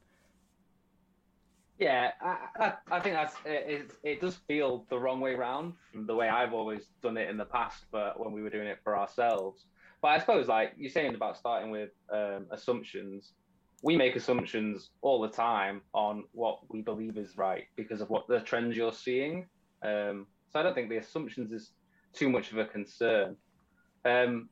Yeah, 1.78 2.10
I, 2.20 2.72
I, 2.90 2.98
think 2.98 3.14
that's 3.14 3.36
it, 3.44 3.92
it. 4.02 4.20
does 4.20 4.34
feel 4.48 4.84
the 4.90 4.98
wrong 4.98 5.20
way 5.20 5.34
around 5.34 5.74
from 5.92 6.06
the 6.06 6.14
way 6.14 6.28
I've 6.28 6.52
always 6.52 6.86
done 7.02 7.16
it 7.16 7.30
in 7.30 7.36
the 7.36 7.44
past, 7.44 7.84
but 7.92 8.18
when 8.18 8.32
we 8.32 8.42
were 8.42 8.50
doing 8.50 8.66
it 8.66 8.80
for 8.82 8.98
ourselves. 8.98 9.64
But 10.02 10.08
I 10.08 10.18
suppose, 10.18 10.48
like 10.48 10.74
you're 10.76 10.90
saying 10.90 11.14
about 11.14 11.36
starting 11.36 11.70
with 11.70 11.90
um, 12.12 12.46
assumptions, 12.50 13.32
we 13.82 13.96
make 13.96 14.16
assumptions 14.16 14.90
all 15.02 15.20
the 15.20 15.28
time 15.28 15.82
on 15.94 16.24
what 16.32 16.58
we 16.68 16.82
believe 16.82 17.16
is 17.16 17.36
right 17.36 17.64
because 17.76 18.00
of 18.00 18.10
what 18.10 18.26
the 18.26 18.40
trends 18.40 18.76
you're 18.76 18.92
seeing. 18.92 19.46
Um, 19.82 20.26
so 20.52 20.58
I 20.58 20.62
don't 20.62 20.74
think 20.74 20.88
the 20.88 20.96
assumptions 20.96 21.52
is 21.52 21.70
too 22.12 22.28
much 22.28 22.50
of 22.50 22.58
a 22.58 22.64
concern. 22.64 23.36
Um, 24.04 24.48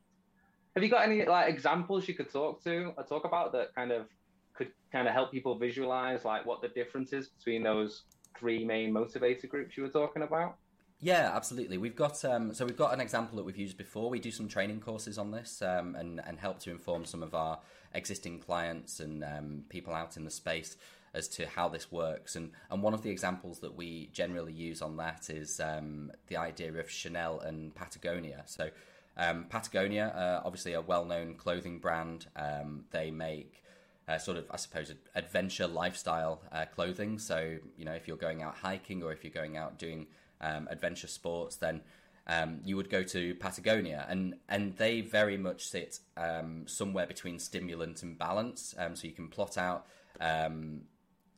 have 0.75 0.85
you 0.85 0.91
got 0.91 1.05
any 1.05 1.25
like 1.25 1.49
examples 1.49 2.07
you 2.07 2.15
could 2.15 2.31
talk 2.31 2.63
to 2.65 2.93
or 2.97 3.05
talk 3.05 3.25
about 3.25 3.53
that 3.53 3.75
kind 3.75 3.91
of 3.91 4.07
could 4.55 4.71
kind 4.93 5.09
of 5.09 5.15
help 5.15 5.33
people 5.33 5.59
visualize 5.59 6.25
like 6.25 6.47
what 6.47 6.63
the 6.63 6.69
difference 6.69 7.13
is 7.13 7.29
between 7.29 7.63
those 7.63 8.03
three 8.39 8.65
main 8.65 8.93
motivator 8.93 9.49
groups 9.49 9.77
you 9.77 9.83
were 9.83 9.89
talking 9.89 10.23
about? 10.23 10.57
Yeah, 11.01 11.31
absolutely. 11.35 11.77
We've 11.77 11.95
got 11.95 12.25
um, 12.25 12.55
so 12.55 12.65
we've 12.65 12.77
got 12.77 12.95
an 12.95 13.01
example 13.01 13.37
that 13.37 13.45
we've 13.45 13.57
used 13.57 13.77
before. 13.77 14.09
We 14.09 14.19
do 14.19 14.31
some 14.31 14.49
training 14.49 14.81
courses 14.81 15.19
on 15.19 15.31
this 15.31 15.61
um, 15.61 15.95
and 15.95 16.21
and 16.27 16.39
help 16.39 16.59
to 16.61 16.71
inform 16.71 17.05
some 17.05 17.23
of 17.23 17.35
our 17.35 17.59
existing 17.93 18.41
clients 18.41 19.01
and 19.01 19.23
um, 19.23 19.65
people 19.69 19.95
out 19.95 20.17
in 20.17 20.25
the 20.25 20.31
space 20.31 20.77
as 21.13 21.29
to 21.29 21.47
how 21.47 21.69
this 21.69 21.93
works. 21.93 22.35
And 22.35 22.53
and 22.71 22.83
one 22.83 22.95
of 22.95 23.03
the 23.03 23.11
examples 23.11 23.59
that 23.61 23.77
we 23.77 24.09
generally 24.13 24.55
use 24.55 24.81
on 24.81 24.97
that 24.97 25.29
is 25.29 25.61
um, 25.61 26.13
the 26.29 26.39
idea 26.39 26.73
of 26.73 26.91
Chanel 26.91 27.41
and 27.41 27.75
Patagonia. 27.75 28.45
So 28.47 28.71
um, 29.19 29.47
Patagonia, 29.51 30.09
uh, 30.09 30.47
obviously 30.47 30.73
a 30.75 30.81
well-known 30.81 31.35
clothing 31.35 31.79
brand. 31.79 32.27
Um, 32.37 32.85
they 32.91 33.11
make 33.11 33.63
uh, 34.09 34.19
sort 34.19 34.37
of, 34.37 34.47
I 34.51 34.57
suppose, 34.57 34.93
adventure 35.15 35.67
lifestyle 35.67 36.43
uh, 36.53 36.67
clothing. 36.67 37.19
So, 37.19 37.59
you 37.77 37.85
know, 37.85 37.93
if 37.93 38.07
you're 38.07 38.17
going 38.17 38.43
out 38.43 38.57
hiking 38.57 39.03
or 39.03 39.13
if 39.13 39.25
you're 39.25 39.33
going 39.33 39.57
out 39.57 39.79
doing 39.79 40.07
um, 40.41 40.69
adventure 40.71 41.07
sports, 41.07 41.57
then 41.57 41.81
um, 42.27 42.61
you 42.65 42.77
would 42.77 42.91
go 42.91 43.03
to 43.03 43.35
Patagonia, 43.37 44.07
and 44.09 44.35
and 44.49 44.77
they 44.77 45.01
very 45.01 45.37
much 45.37 45.69
sit 45.69 46.01
um, 46.17 46.67
somewhere 46.67 47.07
between 47.07 47.39
stimulant 47.39 48.03
and 48.03 48.19
balance. 48.19 48.75
Um, 48.79 48.97
so 48.97 49.07
you 49.07 49.13
can 49.13 49.29
plot 49.29 49.57
out 49.57 49.87
um, 50.21 50.83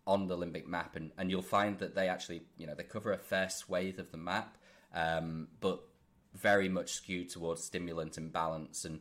on 0.06 0.26
the 0.26 0.36
limbic 0.36 0.66
map, 0.66 0.96
and, 0.96 1.12
and 1.18 1.30
you'll 1.30 1.42
find 1.42 1.78
that 1.78 1.94
they 1.94 2.08
actually, 2.08 2.42
you 2.56 2.66
know, 2.66 2.74
they 2.74 2.84
cover 2.84 3.12
a 3.12 3.18
fair 3.18 3.50
swathe 3.50 3.98
of 3.98 4.10
the 4.10 4.16
map, 4.16 4.56
um, 4.94 5.48
but 5.60 5.80
very 6.34 6.68
much 6.68 6.92
skewed 6.92 7.28
towards 7.28 7.62
stimulant 7.64 8.16
and 8.16 8.32
balance. 8.32 8.84
And 8.84 9.00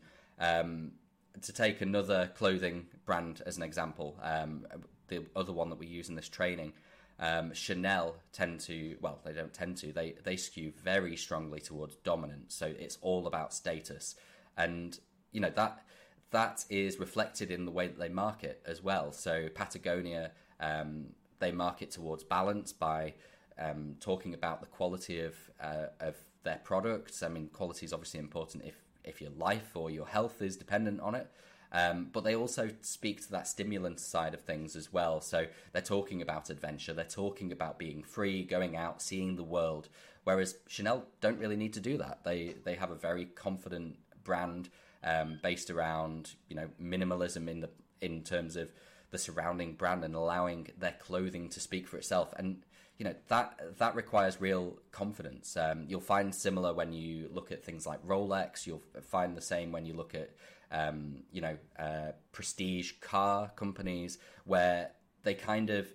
to 1.41 1.53
take 1.53 1.81
another 1.81 2.31
clothing 2.35 2.87
brand 3.05 3.41
as 3.45 3.57
an 3.57 3.63
example, 3.63 4.17
um, 4.21 4.65
the 5.07 5.25
other 5.35 5.53
one 5.53 5.69
that 5.69 5.79
we 5.79 5.87
use 5.87 6.09
in 6.09 6.15
this 6.15 6.29
training, 6.29 6.73
um, 7.19 7.53
Chanel 7.53 8.15
tend 8.31 8.59
to 8.61 8.97
well, 9.01 9.19
they 9.25 9.33
don't 9.33 9.53
tend 9.53 9.77
to 9.77 9.91
they 9.91 10.15
they 10.23 10.37
skew 10.37 10.71
very 10.83 11.15
strongly 11.15 11.59
towards 11.59 11.95
dominance. 11.97 12.55
So 12.55 12.73
it's 12.77 12.97
all 13.01 13.25
about 13.27 13.53
status, 13.53 14.15
and 14.55 14.99
you 15.31 15.41
know 15.41 15.51
that 15.55 15.83
that 16.31 16.65
is 16.69 16.99
reflected 16.99 17.51
in 17.51 17.65
the 17.65 17.71
way 17.71 17.87
that 17.87 17.97
they 17.97 18.09
market 18.09 18.61
as 18.65 18.83
well. 18.83 19.11
So 19.11 19.47
Patagonia, 19.53 20.31
um, 20.59 21.07
they 21.39 21.51
market 21.51 21.91
towards 21.91 22.23
balance 22.23 22.73
by 22.73 23.13
um, 23.57 23.95
talking 23.99 24.33
about 24.33 24.61
the 24.61 24.67
quality 24.67 25.21
of 25.21 25.35
uh, 25.61 25.87
of 25.99 26.15
their 26.43 26.61
products. 26.63 27.23
I 27.23 27.29
mean, 27.29 27.47
quality 27.47 27.85
is 27.85 27.93
obviously 27.93 28.19
important 28.19 28.63
if 28.65 28.75
if 29.03 29.21
your 29.21 29.31
life 29.31 29.71
or 29.75 29.89
your 29.89 30.05
health 30.05 30.41
is 30.41 30.55
dependent 30.55 30.99
on 31.01 31.15
it. 31.15 31.31
Um, 31.71 32.09
but 32.11 32.23
they 32.23 32.35
also 32.35 32.69
speak 32.81 33.21
to 33.25 33.31
that 33.31 33.47
stimulant 33.47 33.99
side 33.99 34.33
of 34.33 34.41
things 34.41 34.75
as 34.75 34.93
well. 34.93 35.21
So 35.21 35.47
they're 35.73 35.81
talking 35.81 36.21
about 36.21 36.49
adventure, 36.49 36.93
they're 36.93 37.05
talking 37.05 37.51
about 37.51 37.77
being 37.77 38.03
free, 38.03 38.43
going 38.43 38.75
out, 38.75 39.01
seeing 39.01 39.35
the 39.35 39.43
world. 39.43 39.89
Whereas 40.23 40.55
Chanel 40.67 41.05
don't 41.21 41.39
really 41.39 41.55
need 41.55 41.73
to 41.73 41.79
do 41.79 41.97
that. 41.97 42.23
They 42.23 42.55
they 42.63 42.75
have 42.75 42.91
a 42.91 42.95
very 42.95 43.25
confident 43.25 43.97
brand 44.23 44.69
um, 45.03 45.39
based 45.41 45.69
around 45.69 46.33
you 46.49 46.55
know 46.55 46.69
minimalism 46.81 47.47
in 47.47 47.61
the 47.61 47.69
in 48.01 48.23
terms 48.23 48.55
of 48.55 48.71
the 49.11 49.17
surrounding 49.17 49.73
brand 49.73 50.03
and 50.03 50.15
allowing 50.15 50.67
their 50.77 50.95
clothing 50.99 51.49
to 51.49 51.59
speak 51.59 51.87
for 51.87 51.97
itself. 51.97 52.33
And 52.37 52.63
you 52.97 53.05
know 53.05 53.15
that 53.27 53.77
that 53.77 53.95
requires 53.95 54.41
real 54.41 54.77
confidence. 54.91 55.55
Um, 55.55 55.85
you'll 55.87 56.01
find 56.01 56.33
similar 56.33 56.73
when 56.73 56.93
you 56.93 57.29
look 57.31 57.51
at 57.51 57.63
things 57.63 57.85
like 57.85 58.05
Rolex. 58.05 58.65
You'll 58.65 58.83
find 59.03 59.35
the 59.35 59.41
same 59.41 59.71
when 59.71 59.85
you 59.85 59.93
look 59.93 60.15
at 60.15 60.31
um, 60.71 61.23
you 61.31 61.41
know 61.41 61.57
uh, 61.79 62.11
prestige 62.31 62.93
car 63.01 63.51
companies 63.55 64.17
where 64.45 64.91
they 65.23 65.33
kind 65.33 65.69
of 65.69 65.87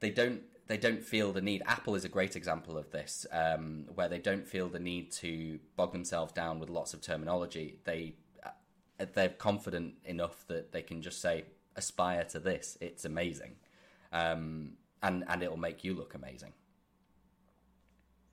they 0.00 0.10
don't 0.10 0.42
they 0.66 0.76
don't 0.76 1.02
feel 1.02 1.32
the 1.32 1.40
need. 1.40 1.62
Apple 1.66 1.94
is 1.94 2.04
a 2.04 2.08
great 2.08 2.34
example 2.34 2.76
of 2.76 2.90
this, 2.90 3.24
um, 3.30 3.84
where 3.94 4.08
they 4.08 4.18
don't 4.18 4.46
feel 4.46 4.68
the 4.68 4.80
need 4.80 5.12
to 5.12 5.60
bog 5.76 5.92
themselves 5.92 6.32
down 6.32 6.58
with 6.58 6.68
lots 6.68 6.92
of 6.92 7.00
terminology. 7.00 7.78
They 7.84 8.14
uh, 8.44 9.06
they're 9.14 9.28
confident 9.28 9.94
enough 10.04 10.44
that 10.48 10.72
they 10.72 10.82
can 10.82 11.02
just 11.02 11.20
say 11.20 11.44
aspire 11.76 12.24
to 12.24 12.40
this. 12.40 12.76
It's 12.80 13.04
amazing. 13.04 13.56
Um, 14.12 14.72
and 15.02 15.24
and 15.28 15.42
it'll 15.42 15.56
make 15.56 15.84
you 15.84 15.94
look 15.94 16.14
amazing. 16.14 16.52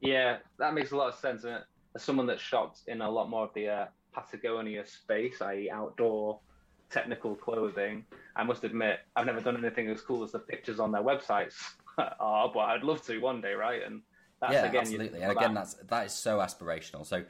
Yeah, 0.02 0.38
that 0.58 0.74
makes 0.74 0.92
a 0.92 0.98
lot 0.98 1.14
of 1.14 1.20
sense. 1.20 1.46
As 1.46 2.02
someone 2.02 2.26
that's 2.26 2.42
shopped 2.42 2.82
in 2.88 3.02
a 3.02 3.10
lot 3.10 3.30
more 3.30 3.46
of 3.46 3.54
the 3.54 3.68
uh, 3.70 3.86
Patagonia 4.14 4.86
space, 4.86 5.42
i.e., 5.42 5.70
outdoor 5.70 6.40
technical 6.90 7.36
clothing, 7.36 8.06
I 8.36 8.44
must 8.44 8.64
admit 8.64 9.00
I've 9.16 9.26
never 9.26 9.42
done 9.42 9.58
anything 9.58 9.90
as 9.90 10.02
cool 10.02 10.24
as 10.24 10.32
the 10.32 10.40
pictures 10.40 10.80
on 10.80 10.92
their 10.92 11.02
websites 11.02 11.56
are, 11.98 12.52
but 12.54 12.60
I'd 12.60 12.84
love 12.84 13.04
to 13.08 13.20
one 13.20 13.42
day, 13.42 13.54
right? 13.54 13.82
And 13.84 14.02
That's, 14.40 14.54
yeah, 14.54 14.66
again, 14.66 14.82
absolutely. 14.82 15.22
And 15.22 15.32
again, 15.32 15.54
that's 15.54 15.74
that 15.74 16.06
is 16.06 16.14
so 16.14 16.40
aspirational. 16.40 17.06
So 17.06 17.24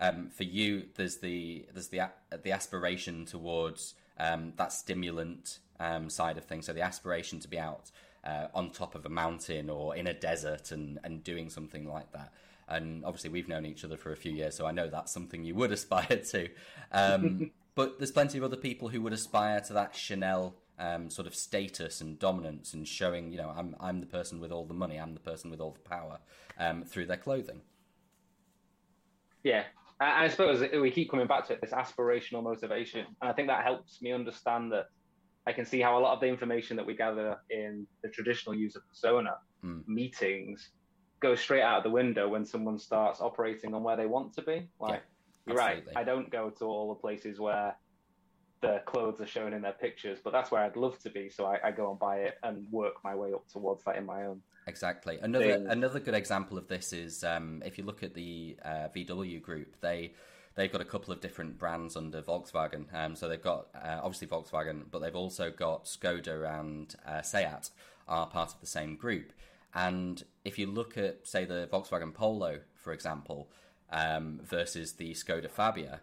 um, 0.00 0.30
for 0.30 0.44
you, 0.44 0.84
there's 0.96 1.18
the 1.18 1.66
there's 1.72 1.88
the 1.88 2.02
the 2.42 2.52
aspiration 2.52 3.24
towards 3.24 3.94
um, 4.18 4.52
that 4.56 4.72
stimulant 4.72 5.58
um, 5.80 6.10
side 6.10 6.36
of 6.36 6.44
things. 6.44 6.66
So 6.66 6.72
the 6.72 6.82
aspiration 6.82 7.40
to 7.40 7.48
be 7.48 7.58
out 7.58 7.90
uh, 8.24 8.48
on 8.54 8.70
top 8.70 8.94
of 8.94 9.06
a 9.06 9.08
mountain 9.08 9.70
or 9.70 9.94
in 9.94 10.06
a 10.06 10.14
desert 10.14 10.72
and 10.72 10.98
and 11.04 11.22
doing 11.22 11.50
something 11.50 11.88
like 11.88 12.12
that. 12.12 12.32
And 12.68 13.04
obviously, 13.04 13.30
we've 13.30 13.48
known 13.48 13.66
each 13.66 13.84
other 13.84 13.96
for 13.96 14.12
a 14.12 14.16
few 14.16 14.32
years, 14.32 14.56
so 14.56 14.66
I 14.66 14.72
know 14.72 14.88
that's 14.88 15.12
something 15.12 15.44
you 15.44 15.54
would 15.54 15.72
aspire 15.72 16.16
to. 16.30 16.48
Um, 16.92 17.50
but 17.74 17.98
there's 17.98 18.10
plenty 18.10 18.38
of 18.38 18.44
other 18.44 18.56
people 18.56 18.88
who 18.88 19.00
would 19.02 19.12
aspire 19.12 19.60
to 19.62 19.72
that 19.74 19.94
Chanel 19.94 20.54
um, 20.78 21.10
sort 21.10 21.26
of 21.26 21.34
status 21.34 22.00
and 22.00 22.18
dominance 22.18 22.74
and 22.74 22.86
showing, 22.86 23.32
you 23.32 23.38
know, 23.38 23.52
I'm 23.56 23.76
I'm 23.80 24.00
the 24.00 24.06
person 24.06 24.40
with 24.40 24.52
all 24.52 24.64
the 24.64 24.74
money, 24.74 24.98
I'm 24.98 25.14
the 25.14 25.20
person 25.20 25.50
with 25.50 25.60
all 25.60 25.72
the 25.72 25.88
power 25.88 26.18
um, 26.58 26.84
through 26.84 27.06
their 27.06 27.16
clothing. 27.16 27.60
Yeah, 29.42 29.64
I, 30.00 30.24
I 30.24 30.28
suppose 30.28 30.64
we 30.72 30.90
keep 30.90 31.10
coming 31.10 31.26
back 31.26 31.46
to 31.48 31.52
it, 31.54 31.60
this 31.60 31.72
aspirational 31.72 32.42
motivation, 32.42 33.06
and 33.20 33.30
I 33.30 33.32
think 33.32 33.48
that 33.48 33.64
helps 33.64 34.00
me 34.00 34.12
understand 34.12 34.72
that 34.72 34.86
I 35.46 35.52
can 35.52 35.66
see 35.66 35.80
how 35.80 35.98
a 35.98 36.00
lot 36.00 36.14
of 36.14 36.20
the 36.20 36.26
information 36.26 36.76
that 36.78 36.86
we 36.86 36.96
gather 36.96 37.36
in 37.50 37.86
the 38.02 38.08
traditional 38.08 38.54
user 38.54 38.80
persona 38.88 39.36
Hmm. 39.64 39.80
meetings 39.86 40.72
goes 41.24 41.40
straight 41.40 41.62
out 41.62 41.78
of 41.78 41.84
the 41.84 41.90
window 41.90 42.28
when 42.28 42.44
someone 42.44 42.78
starts 42.78 43.22
operating 43.22 43.72
on 43.72 43.82
where 43.82 43.96
they 43.96 44.04
want 44.04 44.34
to 44.34 44.42
be. 44.42 44.68
Like, 44.78 45.02
you're 45.46 45.56
right. 45.56 45.82
I 45.96 46.04
don't 46.04 46.30
go 46.30 46.50
to 46.50 46.64
all 46.66 46.90
the 46.90 47.00
places 47.00 47.40
where 47.40 47.74
the 48.60 48.82
clothes 48.84 49.22
are 49.22 49.26
shown 49.26 49.54
in 49.54 49.62
their 49.62 49.72
pictures, 49.72 50.18
but 50.22 50.34
that's 50.34 50.50
where 50.50 50.62
I'd 50.62 50.76
love 50.76 50.98
to 50.98 51.08
be. 51.08 51.30
So 51.30 51.46
I, 51.46 51.58
I 51.64 51.70
go 51.70 51.90
and 51.90 51.98
buy 51.98 52.16
it 52.18 52.34
and 52.42 52.70
work 52.70 52.96
my 53.02 53.14
way 53.14 53.32
up 53.32 53.48
towards 53.48 53.82
that 53.84 53.96
in 53.96 54.04
my 54.04 54.26
own. 54.26 54.42
Exactly. 54.66 55.18
Another 55.22 55.54
thing. 55.54 55.66
another 55.68 55.98
good 55.98 56.14
example 56.14 56.58
of 56.58 56.68
this 56.68 56.92
is 56.92 57.24
um, 57.24 57.62
if 57.64 57.78
you 57.78 57.84
look 57.84 58.02
at 58.02 58.12
the 58.12 58.58
uh, 58.62 58.88
VW 58.94 59.40
group, 59.40 59.80
they 59.80 60.12
they've 60.56 60.72
got 60.72 60.82
a 60.82 60.84
couple 60.84 61.10
of 61.10 61.22
different 61.22 61.58
brands 61.58 61.96
under 61.96 62.20
Volkswagen. 62.20 62.84
Um, 62.92 63.16
so 63.16 63.28
they've 63.28 63.42
got 63.42 63.68
uh, 63.74 64.00
obviously 64.02 64.28
Volkswagen, 64.28 64.82
but 64.90 65.00
they've 65.00 65.16
also 65.16 65.50
got 65.50 65.86
Skoda 65.86 66.60
and 66.60 66.94
uh, 67.06 67.22
Seat 67.22 67.70
are 68.06 68.26
part 68.26 68.52
of 68.52 68.60
the 68.60 68.66
same 68.66 68.96
group. 68.96 69.32
And 69.74 70.22
if 70.44 70.58
you 70.58 70.66
look 70.66 70.96
at 70.96 71.26
say 71.26 71.44
the 71.44 71.68
Volkswagen 71.72 72.14
Polo, 72.14 72.60
for 72.74 72.92
example, 72.92 73.48
um, 73.90 74.40
versus 74.42 74.92
the 74.92 75.12
Skoda 75.12 75.50
Fabia, 75.50 76.00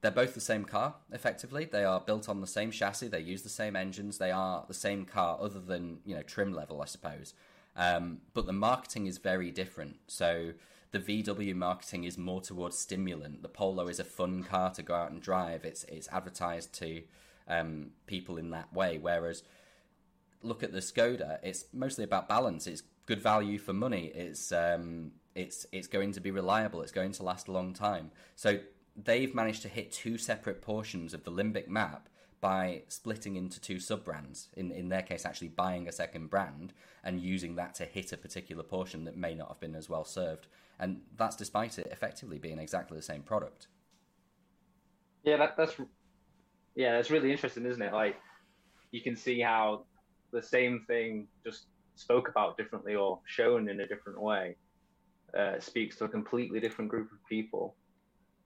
they're 0.00 0.10
both 0.10 0.34
the 0.34 0.40
same 0.40 0.64
car 0.64 0.94
effectively. 1.12 1.64
They 1.64 1.84
are 1.84 2.00
built 2.00 2.28
on 2.28 2.40
the 2.40 2.46
same 2.46 2.70
chassis. 2.70 3.08
They 3.08 3.20
use 3.20 3.42
the 3.42 3.48
same 3.48 3.74
engines. 3.74 4.18
They 4.18 4.30
are 4.30 4.64
the 4.68 4.74
same 4.74 5.04
car 5.04 5.38
other 5.40 5.60
than 5.60 5.98
you 6.04 6.14
know 6.14 6.22
trim 6.22 6.52
level 6.52 6.80
i 6.80 6.84
suppose. 6.84 7.34
Um, 7.76 8.18
but 8.34 8.46
the 8.46 8.52
marketing 8.52 9.06
is 9.06 9.18
very 9.18 9.50
different. 9.50 9.96
So 10.06 10.52
the 10.90 11.00
vw 11.00 11.54
marketing 11.54 12.04
is 12.04 12.16
more 12.16 12.40
towards 12.40 12.78
stimulant. 12.78 13.42
The 13.42 13.48
polo 13.48 13.88
is 13.88 13.98
a 13.98 14.04
fun 14.04 14.44
car 14.44 14.70
to 14.72 14.82
go 14.82 14.94
out 14.94 15.10
and 15.10 15.20
drive. 15.20 15.64
It's 15.64 15.84
it's 15.84 16.08
advertised 16.12 16.72
to 16.74 17.02
um, 17.48 17.90
people 18.06 18.36
in 18.36 18.50
that 18.50 18.72
way. 18.72 18.98
Whereas 18.98 19.42
look 20.42 20.62
at 20.62 20.72
the 20.72 20.78
Skoda, 20.78 21.38
it's 21.42 21.64
mostly 21.72 22.04
about 22.04 22.28
balance. 22.28 22.68
It's 22.68 22.84
good 23.08 23.22
value 23.22 23.58
for 23.58 23.72
money. 23.72 24.12
It's 24.14 24.52
um, 24.52 25.12
it's 25.34 25.66
it's 25.72 25.88
going 25.88 26.12
to 26.12 26.20
be 26.20 26.30
reliable. 26.30 26.82
It's 26.82 26.92
going 26.92 27.12
to 27.12 27.22
last 27.22 27.48
a 27.48 27.52
long 27.52 27.72
time. 27.72 28.10
So 28.36 28.60
they've 28.94 29.34
managed 29.34 29.62
to 29.62 29.68
hit 29.68 29.90
two 29.90 30.18
separate 30.18 30.60
portions 30.60 31.14
of 31.14 31.24
the 31.24 31.32
limbic 31.32 31.68
map 31.68 32.10
by 32.40 32.82
splitting 32.88 33.34
into 33.36 33.60
two 33.60 33.80
sub 33.80 34.04
brands. 34.04 34.50
In 34.56 34.70
in 34.70 34.90
their 34.90 35.02
case, 35.02 35.24
actually 35.24 35.48
buying 35.48 35.88
a 35.88 35.92
second 35.92 36.28
brand 36.28 36.74
and 37.02 37.20
using 37.20 37.56
that 37.56 37.74
to 37.76 37.86
hit 37.86 38.12
a 38.12 38.18
particular 38.18 38.62
portion 38.62 39.04
that 39.04 39.16
may 39.16 39.34
not 39.34 39.48
have 39.48 39.60
been 39.60 39.74
as 39.74 39.88
well 39.88 40.04
served. 40.04 40.46
And 40.78 41.00
that's 41.16 41.34
despite 41.34 41.78
it 41.78 41.88
effectively 41.90 42.38
being 42.38 42.58
exactly 42.58 42.96
the 42.96 43.02
same 43.02 43.22
product. 43.22 43.68
Yeah, 45.24 45.38
that, 45.38 45.56
that's 45.56 45.74
yeah, 46.76 46.92
that's 46.92 47.10
really 47.10 47.32
interesting, 47.32 47.64
isn't 47.64 47.82
it? 47.82 47.92
Like 47.92 48.16
you 48.90 49.00
can 49.00 49.16
see 49.16 49.40
how 49.40 49.86
the 50.30 50.42
same 50.42 50.84
thing 50.86 51.26
just 51.42 51.66
spoke 51.98 52.28
about 52.28 52.56
differently 52.56 52.94
or 52.94 53.20
shown 53.26 53.68
in 53.68 53.80
a 53.80 53.86
different 53.86 54.20
way 54.20 54.56
uh, 55.36 55.58
speaks 55.58 55.96
to 55.96 56.04
a 56.04 56.08
completely 56.08 56.60
different 56.60 56.90
group 56.90 57.10
of 57.12 57.18
people. 57.28 57.74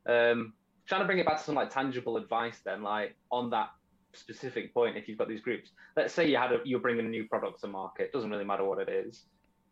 Um, 0.07 0.55
trying 0.87 1.01
to 1.01 1.07
bring 1.07 1.19
it 1.19 1.27
back 1.27 1.39
to 1.39 1.45
some 1.45 1.55
like 1.55 1.71
tangible 1.71 2.17
advice, 2.17 2.61
then, 2.65 2.83
like 2.83 3.17
on 3.31 3.51
that 3.51 3.71
specific 4.15 4.75
point, 4.75 4.97
if 4.97 5.09
you've 5.09 5.19
got 5.19 5.29
these 5.29 5.41
groups, 5.41 5.71
let's 5.97 6.13
say 6.13 6.29
you 6.29 6.37
had 6.37 6.53
a, 6.53 6.59
you're 6.65 6.81
bringing 6.81 7.07
a 7.07 7.09
new 7.09 7.27
product 7.29 7.61
to 7.61 7.69
market, 7.69 8.13
doesn't 8.13 8.31
really 8.31 8.45
matter 8.45 8.65
what 8.65 8.79
it 8.79 8.89
is. 8.89 9.25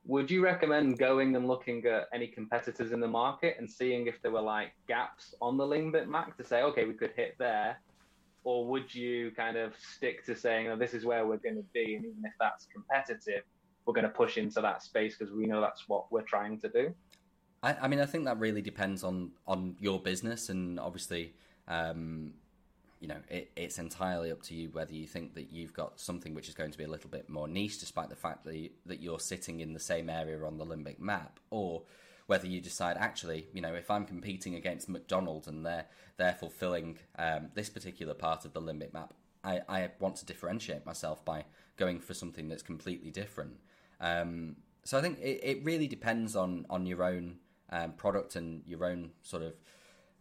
Would 0.07 0.31
you 0.31 0.43
recommend 0.43 0.99
going 0.99 1.37
and 1.37 1.47
looking 1.47 1.85
at 1.85 2.09
any 2.15 2.27
competitors 2.27 2.93
in 2.93 3.01
the 3.01 3.09
market 3.09 3.57
and 3.59 3.71
seeing 3.71 4.07
if 4.07 4.21
there 4.23 4.31
were 4.31 4.41
like 4.41 4.73
gaps 4.89 5.35
on 5.43 5.59
the 5.59 5.65
limbic 5.65 6.09
map 6.09 6.37
to 6.39 6.45
say, 6.45 6.63
okay, 6.63 6.87
we 6.87 6.95
could 6.95 7.13
hit 7.15 7.35
there, 7.39 7.79
or 8.45 8.67
would 8.67 8.95
you 8.95 9.31
kind 9.33 9.57
of 9.59 9.75
stick 9.77 10.25
to 10.25 10.35
saying, 10.35 10.69
oh, 10.69 10.77
this 10.77 10.95
is 10.95 11.05
where 11.05 11.27
we're 11.27 11.37
going 11.37 11.57
to 11.57 11.67
be, 11.75 11.97
and 11.97 12.05
even 12.07 12.25
if 12.25 12.33
that's 12.41 12.67
competitive, 12.73 13.43
we're 13.87 13.95
going 13.95 14.05
to 14.05 14.11
push 14.11 14.37
into 14.37 14.61
that 14.61 14.83
space 14.83 15.17
because 15.17 15.33
we 15.33 15.47
know 15.47 15.61
that's 15.61 15.89
what 15.89 16.11
we're 16.13 16.23
trying 16.23 16.59
to 16.61 16.69
do? 16.69 16.95
I, 17.63 17.75
I 17.83 17.89
mean, 17.89 18.01
I 18.01 18.07
think 18.07 18.25
that 18.25 18.39
really 18.39 18.63
depends 18.63 19.05
on 19.05 19.33
on 19.47 19.77
your 19.81 20.01
business, 20.01 20.49
and 20.49 20.81
obviously, 20.81 21.35
um, 21.69 22.35
you 23.01 23.09
know, 23.09 23.19
it, 23.29 23.51
it's 23.57 23.79
entirely 23.79 24.31
up 24.31 24.43
to 24.45 24.55
you 24.55 24.71
whether 24.71 24.95
you 24.95 25.07
think 25.07 25.35
that 25.35 25.53
you've 25.53 25.75
got 25.75 26.01
something 26.01 26.35
which 26.35 26.49
is 26.49 26.55
going 26.55 26.71
to 26.71 26.79
be 26.79 26.85
a 26.85 26.89
little 26.89 27.11
bit 27.11 27.29
more 27.29 27.49
niche, 27.49 27.81
despite 27.81 28.09
the 28.09 28.17
fact 28.17 28.45
that 28.45 28.57
you, 28.57 28.71
that 28.87 29.01
you're 29.01 29.21
sitting 29.21 29.61
in 29.61 29.73
the 29.73 29.81
same 29.81 30.09
area 30.09 30.43
on 30.45 30.59
the 30.59 30.65
limbic 30.65 30.99
map, 30.99 31.39
or 31.51 31.83
whether 32.27 32.47
you 32.47 32.61
decide 32.61 32.97
actually, 32.97 33.49
you 33.53 33.61
know, 33.61 33.75
if 33.75 33.91
I'm 33.91 34.05
competing 34.05 34.55
against 34.55 34.89
McDonald's 34.89 35.49
and 35.49 35.67
they're 35.67 35.87
they're 36.17 36.35
fulfilling 36.35 36.99
um, 37.19 37.49
this 37.55 37.69
particular 37.69 38.15
part 38.15 38.45
of 38.45 38.53
the 38.53 38.61
limbic 38.61 38.93
map, 38.93 39.15
I, 39.45 39.61
I 39.69 39.91
want 39.99 40.17
to 40.17 40.27
differentiate 40.27 40.85
myself 40.85 41.25
by 41.25 41.45
going 41.77 42.01
for 42.01 42.15
something 42.15 42.49
that's 42.49 42.63
completely 42.63 43.11
different. 43.11 43.57
Um, 44.01 44.57
so 44.85 44.99
I 44.99 45.03
think 45.03 45.19
it, 45.21 45.41
it 45.43 45.65
really 45.65 45.89
depends 45.89 46.37
on 46.37 46.67
on 46.71 46.87
your 46.87 47.03
own 47.03 47.37
um, 47.71 47.93
product 47.93 48.37
and 48.37 48.63
your 48.67 48.85
own 48.85 49.11
sort 49.23 49.43
of 49.43 49.55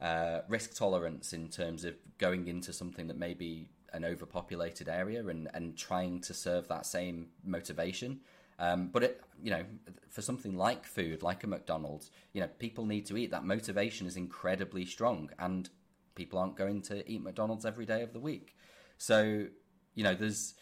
uh, 0.02 0.42
risk 0.48 0.76
tolerance 0.76 1.34
in 1.34 1.50
terms 1.50 1.84
of 1.84 1.96
going 2.18 2.48
into 2.48 2.72
something 2.72 3.08
that 3.08 3.18
may 3.18 3.34
be 3.34 3.68
an 3.94 4.06
overpopulated 4.06 4.88
area 4.88 5.26
and, 5.28 5.50
and 5.54 5.78
trying 5.78 6.22
to 6.22 6.34
serve 6.34 6.68
that 6.68 6.86
same 6.86 7.28
motivation. 7.44 8.20
Um, 8.60 8.90
but 8.92 9.04
it, 9.04 9.22
you 9.42 9.52
know, 9.52 9.64
for 10.10 10.22
something 10.22 10.56
like 10.58 10.86
food, 10.86 11.24
like 11.24 11.44
a 11.44 11.48
McDonald's, 11.48 12.12
you 12.34 12.42
know, 12.42 12.50
people 12.60 12.86
need 12.86 13.06
to 13.08 13.18
eat. 13.18 13.32
That 13.32 13.46
motivation 13.46 14.06
is 14.06 14.18
incredibly 14.18 14.86
strong, 14.86 15.30
and 15.40 15.70
people 16.14 16.40
aren't 16.40 16.58
going 16.58 16.82
to 16.84 17.10
eat 17.10 17.24
McDonald's 17.24 17.66
every 17.66 17.86
day 17.86 18.02
of 18.02 18.12
the 18.12 18.20
week. 18.20 18.58
So, 19.00 19.48
you 19.96 20.04
know, 20.04 20.14
there's 20.14 20.54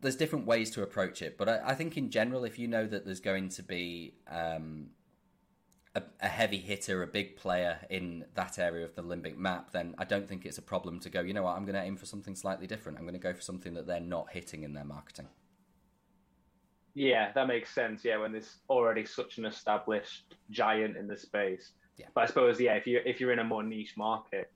there's 0.00 0.16
different 0.16 0.46
ways 0.46 0.70
to 0.72 0.82
approach 0.82 1.22
it, 1.22 1.36
but 1.36 1.48
I, 1.48 1.60
I 1.66 1.74
think 1.74 1.96
in 1.96 2.10
general, 2.10 2.44
if 2.44 2.58
you 2.58 2.66
know 2.66 2.86
that 2.86 3.04
there's 3.04 3.20
going 3.20 3.50
to 3.50 3.62
be 3.62 4.14
um, 4.28 4.90
a, 5.94 6.02
a 6.20 6.28
heavy 6.28 6.58
hitter, 6.58 7.02
a 7.02 7.06
big 7.06 7.36
player 7.36 7.80
in 7.90 8.24
that 8.34 8.58
area 8.58 8.84
of 8.84 8.94
the 8.94 9.02
limbic 9.02 9.36
map, 9.36 9.72
then 9.72 9.94
I 9.98 10.04
don't 10.04 10.26
think 10.26 10.46
it's 10.46 10.58
a 10.58 10.62
problem 10.62 10.98
to 11.00 11.10
go. 11.10 11.20
You 11.20 11.34
know 11.34 11.42
what? 11.42 11.56
I'm 11.56 11.64
going 11.64 11.74
to 11.74 11.82
aim 11.82 11.96
for 11.96 12.06
something 12.06 12.34
slightly 12.34 12.66
different. 12.66 12.96
I'm 12.96 13.04
going 13.04 13.14
to 13.14 13.20
go 13.20 13.34
for 13.34 13.42
something 13.42 13.74
that 13.74 13.86
they're 13.86 14.00
not 14.00 14.30
hitting 14.30 14.62
in 14.62 14.72
their 14.72 14.84
marketing. 14.84 15.28
Yeah, 16.94 17.32
that 17.32 17.46
makes 17.46 17.72
sense. 17.74 18.04
Yeah, 18.04 18.18
when 18.18 18.32
there's 18.32 18.56
already 18.70 19.04
such 19.04 19.38
an 19.38 19.44
established 19.44 20.34
giant 20.50 20.96
in 20.96 21.06
the 21.06 21.16
space. 21.16 21.72
Yeah. 21.98 22.06
But 22.14 22.24
I 22.24 22.26
suppose 22.26 22.58
yeah, 22.60 22.74
if 22.74 22.86
you 22.86 23.00
if 23.04 23.20
you're 23.20 23.32
in 23.32 23.40
a 23.40 23.44
more 23.44 23.62
niche 23.62 23.94
market, 23.96 24.50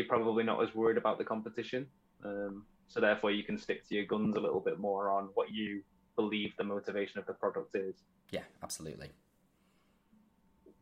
you're 0.00 0.08
probably 0.08 0.44
not 0.44 0.62
as 0.62 0.74
worried 0.74 0.96
about 0.96 1.18
the 1.18 1.24
competition. 1.24 1.86
Um, 2.24 2.64
so 2.88 3.00
therefore, 3.00 3.30
you 3.30 3.44
can 3.44 3.58
stick 3.58 3.86
to 3.88 3.94
your 3.94 4.06
guns 4.06 4.36
a 4.36 4.40
little 4.40 4.60
bit 4.60 4.78
more 4.78 5.10
on 5.10 5.28
what 5.34 5.52
you 5.52 5.82
believe 6.16 6.52
the 6.56 6.64
motivation 6.64 7.18
of 7.18 7.26
the 7.26 7.34
product 7.34 7.76
is. 7.76 7.96
Yeah, 8.30 8.46
absolutely. 8.62 9.10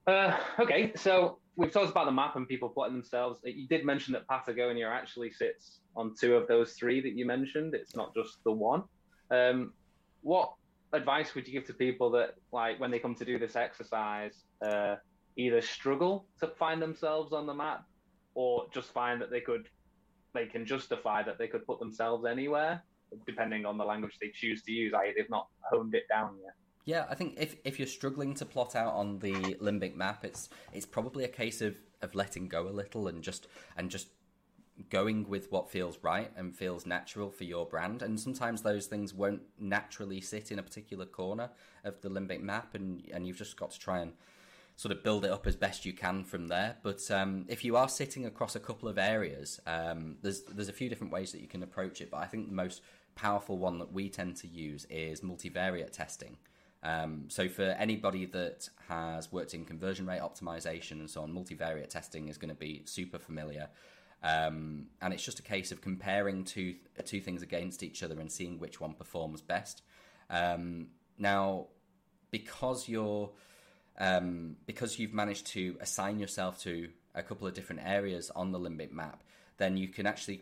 Uh, 0.07 0.37
okay, 0.59 0.93
so 0.97 1.39
we've 1.57 1.73
talked 1.73 1.91
about 1.91 2.07
the 2.07 2.13
map 2.13 2.35
and 2.37 2.49
people 2.49 2.69
plotting 2.71 2.95
themselves. 2.95 3.41
You 3.45 3.69
did 3.69 3.85
mention 3.85 4.13
that 4.15 4.27
Patagonia 4.27 4.89
actually 4.89 5.31
sits 5.33 5.81
on 5.97 6.15
two 6.19 6.35
of 6.35 6.49
those 6.49 6.73
three 6.73 7.01
that 7.03 7.15
you 7.19 7.27
mentioned. 7.27 7.75
It's 7.75 7.95
not 7.95 8.15
just 8.15 8.39
the 8.45 8.53
one. 8.53 8.85
Um, 9.31 9.73
what 10.23 10.55
advice 10.95 11.35
would 11.35 11.47
you 11.47 11.53
give 11.53 11.67
to 11.67 11.75
people 11.75 12.11
that, 12.13 12.37
like, 12.53 12.81
when 12.81 12.91
they 12.91 12.99
come 12.99 13.15
to 13.17 13.25
do 13.25 13.39
this 13.39 13.55
exercise, 13.55 14.45
uh, 14.65 14.97
either 15.37 15.61
struggle 15.61 16.27
to 16.41 16.47
find 16.59 16.81
themselves 16.81 17.33
on 17.33 17.47
the 17.47 17.55
map, 17.55 17.85
or 18.39 18.67
just 18.73 18.93
find 18.93 19.21
that 19.21 19.33
they 19.33 19.41
could, 19.41 19.69
they 20.33 20.47
can 20.47 20.65
justify 20.65 21.25
that 21.25 21.39
they 21.39 21.49
could 21.49 21.67
put 21.67 21.81
themselves 21.81 22.25
anywhere, 22.25 22.81
depending 23.27 23.67
on 23.67 23.77
the 23.77 23.85
language 23.85 24.17
they 24.21 24.31
choose 24.33 24.63
to 24.63 24.71
use. 24.71 24.95
I.e., 24.95 25.13
they've 25.17 25.29
not 25.29 25.49
honed 25.69 25.97
it 25.97 26.05
down 26.09 26.37
yet. 26.41 26.55
Yeah, 26.85 27.07
I 27.11 27.17
think 27.17 27.35
if 27.37 27.57
if 27.65 27.81
you're 27.81 27.89
struggling 27.89 28.35
to 28.35 28.47
plot 28.47 28.77
out 28.77 28.95
on 28.95 29.19
the 29.19 29.33
limbic 29.61 29.97
map, 29.97 30.25
it's 30.25 30.49
it's 30.73 30.87
probably 30.87 31.25
a 31.25 31.29
case 31.43 31.61
of, 31.61 31.75
of 32.01 32.15
letting 32.15 32.47
go 32.47 32.69
a 32.69 32.71
little 32.71 33.09
and 33.09 33.25
just 33.25 33.49
and 33.77 33.91
just 33.91 34.07
going 34.89 35.29
with 35.29 35.51
what 35.51 35.69
feels 35.69 35.99
right 36.03 36.31
and 36.37 36.57
feels 36.57 36.87
natural 36.87 37.33
for 37.33 37.43
your 37.43 37.67
brand. 37.67 38.03
And 38.03 38.21
sometimes 38.21 38.63
those 38.63 38.87
things 38.87 39.13
won't 39.13 39.43
naturally 39.59 40.21
sit 40.21 40.53
in 40.53 40.61
a 40.61 40.63
particular 40.63 41.07
corner 41.07 41.51
of 41.83 42.01
the 42.03 42.09
limbic 42.09 42.41
map, 42.41 42.77
and 42.77 43.03
and 43.13 43.27
you've 43.27 43.37
just 43.37 43.57
got 43.57 43.73
to 43.73 43.81
try 43.81 43.99
and 43.99 44.13
sort 44.79 44.93
of 44.93 45.03
build 45.03 45.25
it 45.25 45.31
up 45.33 45.45
as 45.45 45.57
best 45.57 45.85
you 45.85 45.93
can 45.93 46.23
from 46.23 46.47
there. 46.47 46.77
But 46.85 47.11
um, 47.11 47.47
if 47.49 47.65
you 47.65 47.77
are 47.77 47.89
sitting 47.89 48.27
across 48.27 48.55
a 48.55 48.61
couple 48.61 48.89
of 48.89 48.97
areas, 48.97 49.61
um, 49.67 50.19
there's 50.23 50.43
there's 50.43 50.69
a 50.69 50.73
few 50.73 50.89
different 50.89 51.13
ways 51.13 51.33
that 51.33 51.41
you 51.41 51.49
can 51.49 51.65
approach 51.65 52.01
it. 52.01 52.13
But 52.13 52.19
I 52.19 52.27
think 52.27 52.47
the 52.49 52.55
most 52.55 52.81
powerful 53.17 53.59
one 53.59 53.81
that 53.81 53.93
we 53.93 54.09
tend 54.09 54.37
to 54.37 54.47
use 54.47 54.87
is 54.89 55.21
multivariate 55.21 55.91
testing. 55.91 56.37
Um, 56.85 57.25
so 57.27 57.49
for 57.49 57.65
anybody 57.65 58.25
that 58.27 58.69
has 58.87 59.33
worked 59.33 59.53
in 59.53 59.65
conversion 59.65 60.07
rate 60.07 60.21
optimization 60.21 60.93
and 60.93 61.11
so 61.11 61.23
on, 61.23 61.33
multivariate 61.33 61.89
testing 61.89 62.29
is 62.29 62.39
going 62.39 62.51
to 62.51 62.55
be 62.55 62.83
super 62.85 63.19
familiar. 63.19 63.71
Um, 64.23 64.87
and 65.03 65.13
it's 65.13 65.25
just 65.25 65.41
a 65.41 65.43
case 65.43 65.73
of 65.73 65.81
comparing 65.81 66.45
two 66.45 66.77
two 67.05 67.21
things 67.21 67.43
against 67.43 67.83
each 67.83 68.05
other 68.05 68.21
and 68.21 68.31
seeing 68.31 68.61
which 68.61 68.81
one 68.81 68.95
performs 68.95 69.41
best. 69.41 69.83
Um, 70.31 70.87
now, 71.19 71.67
because 72.31 72.89
you're 72.89 73.33
um, 73.99 74.57
because 74.67 74.99
you've 74.99 75.13
managed 75.13 75.47
to 75.49 75.77
assign 75.81 76.19
yourself 76.19 76.61
to 76.63 76.89
a 77.15 77.23
couple 77.23 77.47
of 77.47 77.55
different 77.55 77.83
areas 77.85 78.31
on 78.35 78.53
the 78.53 78.59
limbic 78.59 78.93
map, 78.93 79.23
then 79.59 79.77
you 79.77 79.89
can 79.89 80.07
actually 80.07 80.41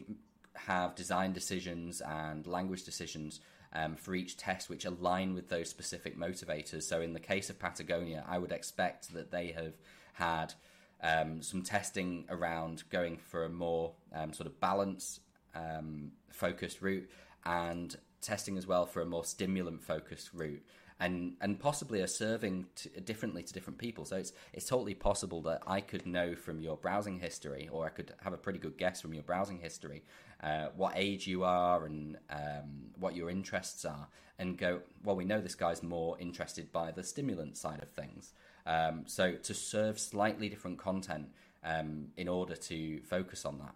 have 0.55 0.95
design 0.95 1.33
decisions 1.33 2.01
and 2.01 2.47
language 2.47 2.85
decisions 2.85 3.41
um, 3.73 3.97
for 3.97 4.15
each 4.15 4.37
test 4.37 4.71
which 4.71 4.85
align 4.85 5.35
with 5.35 5.49
those 5.49 5.69
specific 5.69 6.19
motivators. 6.19 6.85
So, 6.85 7.01
in 7.01 7.13
the 7.13 7.21
case 7.21 7.51
of 7.51 7.59
Patagonia, 7.59 8.25
I 8.27 8.39
would 8.39 8.53
expect 8.53 9.13
that 9.15 9.31
they 9.31 9.49
have 9.53 9.75
had 10.15 10.55
um, 11.03 11.43
some 11.43 11.63
testing 11.63 12.25
around 12.31 12.85
going 12.91 13.19
for 13.19 13.45
a 13.45 13.49
more 13.49 13.93
um, 14.15 14.33
sort 14.33 14.47
of 14.47 14.59
balance 14.61 15.21
um, 15.55 16.13
focused 16.31 16.81
route 16.83 17.09
and 17.45 17.97
testing 18.21 18.57
as 18.59 18.67
well 18.67 18.87
for 18.87 19.03
a 19.03 19.07
more 19.07 19.25
stimulant 19.25 19.83
focused 19.83 20.31
route 20.33 20.63
and 20.99 21.37
and 21.41 21.59
possibly 21.61 22.01
are 22.01 22.07
serving 22.07 22.67
differently 23.05 23.43
to 23.43 23.53
different 23.53 23.79
people. 23.79 24.05
So 24.05 24.17
it's 24.17 24.33
it's 24.53 24.67
totally 24.67 24.95
possible 24.95 25.43
that 25.43 25.63
I 25.67 25.81
could 25.81 26.07
know 26.07 26.35
from 26.35 26.61
your 26.61 26.77
browsing 26.77 27.21
history, 27.21 27.69
or 27.71 27.87
I 27.87 27.91
could 27.91 28.13
have 28.23 28.33
a 28.33 28.39
pretty 28.39 28.59
good 28.59 28.79
guess 28.79 29.01
from 29.01 29.13
your 29.13 29.23
browsing 29.23 29.59
history, 29.59 30.03
uh, 30.43 30.69
what 30.77 30.93
age 30.97 31.27
you 31.27 31.45
are 31.45 31.85
and 31.85 32.17
um, 32.31 32.93
what 32.99 33.15
your 33.15 33.31
interests 33.31 33.85
are, 33.85 34.09
and 34.39 34.57
go, 34.57 34.81
well, 35.05 35.17
we 35.17 35.25
know 35.25 35.41
this 35.41 35.55
guy's 35.55 35.83
more 35.83 36.19
interested 36.19 36.73
by 36.73 36.93
the 36.93 37.03
stimulant 37.03 37.57
side 37.57 37.83
of 37.83 37.91
things. 37.91 38.33
Um, 38.67 39.05
so 39.07 39.35
to 39.35 39.55
serve 39.55 39.99
slightly 39.99 40.49
different 40.49 40.79
content 40.79 41.29
um, 41.63 42.09
in 42.17 42.29
order 42.29 42.57
to 42.57 43.01
focus 43.03 43.45
on 43.45 43.59
that. 43.59 43.75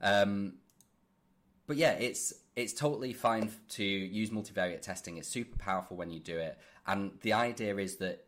Um, 0.00 0.54
but 1.66 1.76
yeah, 1.76 1.92
it's 1.92 2.34
it's 2.56 2.72
totally 2.72 3.12
fine 3.12 3.50
to 3.70 3.84
use 3.84 4.30
multivariate 4.30 4.82
testing. 4.82 5.16
It's 5.16 5.28
super 5.28 5.56
powerful 5.58 5.96
when 5.96 6.10
you 6.10 6.20
do 6.20 6.38
it, 6.38 6.58
and 6.86 7.12
the 7.22 7.32
idea 7.32 7.76
is 7.76 7.96
that 7.96 8.24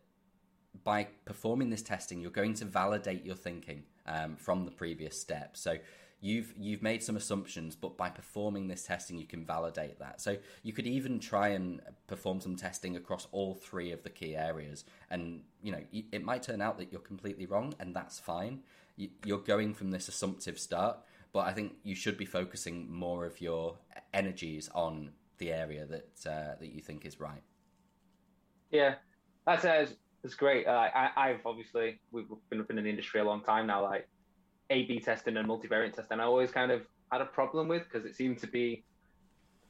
by 0.84 1.08
performing 1.24 1.70
this 1.70 1.82
testing, 1.82 2.20
you're 2.20 2.30
going 2.30 2.54
to 2.54 2.64
validate 2.64 3.24
your 3.24 3.34
thinking 3.34 3.84
um, 4.06 4.36
from 4.36 4.64
the 4.64 4.70
previous 4.70 5.20
step. 5.20 5.56
So 5.56 5.78
you've 6.20 6.52
you've 6.58 6.82
made 6.82 7.02
some 7.02 7.16
assumptions, 7.16 7.76
but 7.76 7.96
by 7.96 8.08
performing 8.08 8.68
this 8.68 8.84
testing, 8.84 9.18
you 9.18 9.26
can 9.26 9.44
validate 9.44 9.98
that. 9.98 10.20
So 10.20 10.36
you 10.62 10.72
could 10.72 10.86
even 10.86 11.18
try 11.18 11.48
and 11.48 11.80
perform 12.06 12.40
some 12.40 12.56
testing 12.56 12.96
across 12.96 13.28
all 13.32 13.54
three 13.54 13.92
of 13.92 14.02
the 14.02 14.10
key 14.10 14.36
areas, 14.36 14.84
and 15.10 15.42
you 15.62 15.72
know 15.72 15.80
it 15.92 16.24
might 16.24 16.42
turn 16.42 16.60
out 16.60 16.78
that 16.78 16.92
you're 16.92 17.00
completely 17.00 17.46
wrong, 17.46 17.74
and 17.78 17.94
that's 17.94 18.18
fine. 18.18 18.60
You're 19.24 19.38
going 19.38 19.74
from 19.74 19.90
this 19.90 20.08
assumptive 20.08 20.58
start 20.58 20.98
but 21.36 21.46
I 21.46 21.52
think 21.52 21.74
you 21.82 21.94
should 21.94 22.16
be 22.16 22.24
focusing 22.24 22.90
more 22.90 23.26
of 23.26 23.42
your 23.42 23.76
energies 24.14 24.70
on 24.74 25.10
the 25.36 25.52
area 25.52 25.84
that 25.84 26.26
uh, 26.26 26.54
that 26.58 26.70
you 26.72 26.80
think 26.80 27.04
is 27.04 27.20
right. 27.20 27.42
Yeah, 28.70 28.94
that's 29.46 29.66
uh, 29.66 29.84
that's 30.22 30.34
great. 30.34 30.66
Uh, 30.66 30.88
I, 30.94 31.10
I've 31.14 31.44
obviously 31.44 32.00
we've 32.10 32.24
been 32.48 32.60
up 32.62 32.70
in 32.70 32.76
the 32.76 32.88
industry 32.88 33.20
a 33.20 33.24
long 33.24 33.42
time 33.42 33.66
now, 33.66 33.82
like 33.82 34.08
A/B 34.70 35.00
testing 35.00 35.36
and 35.36 35.46
multivariate 35.46 35.92
testing. 35.92 36.20
I 36.20 36.24
always 36.24 36.50
kind 36.50 36.72
of 36.72 36.86
had 37.12 37.20
a 37.20 37.26
problem 37.26 37.68
with 37.68 37.84
because 37.84 38.06
it 38.06 38.16
seemed 38.16 38.38
to 38.38 38.46
be 38.46 38.82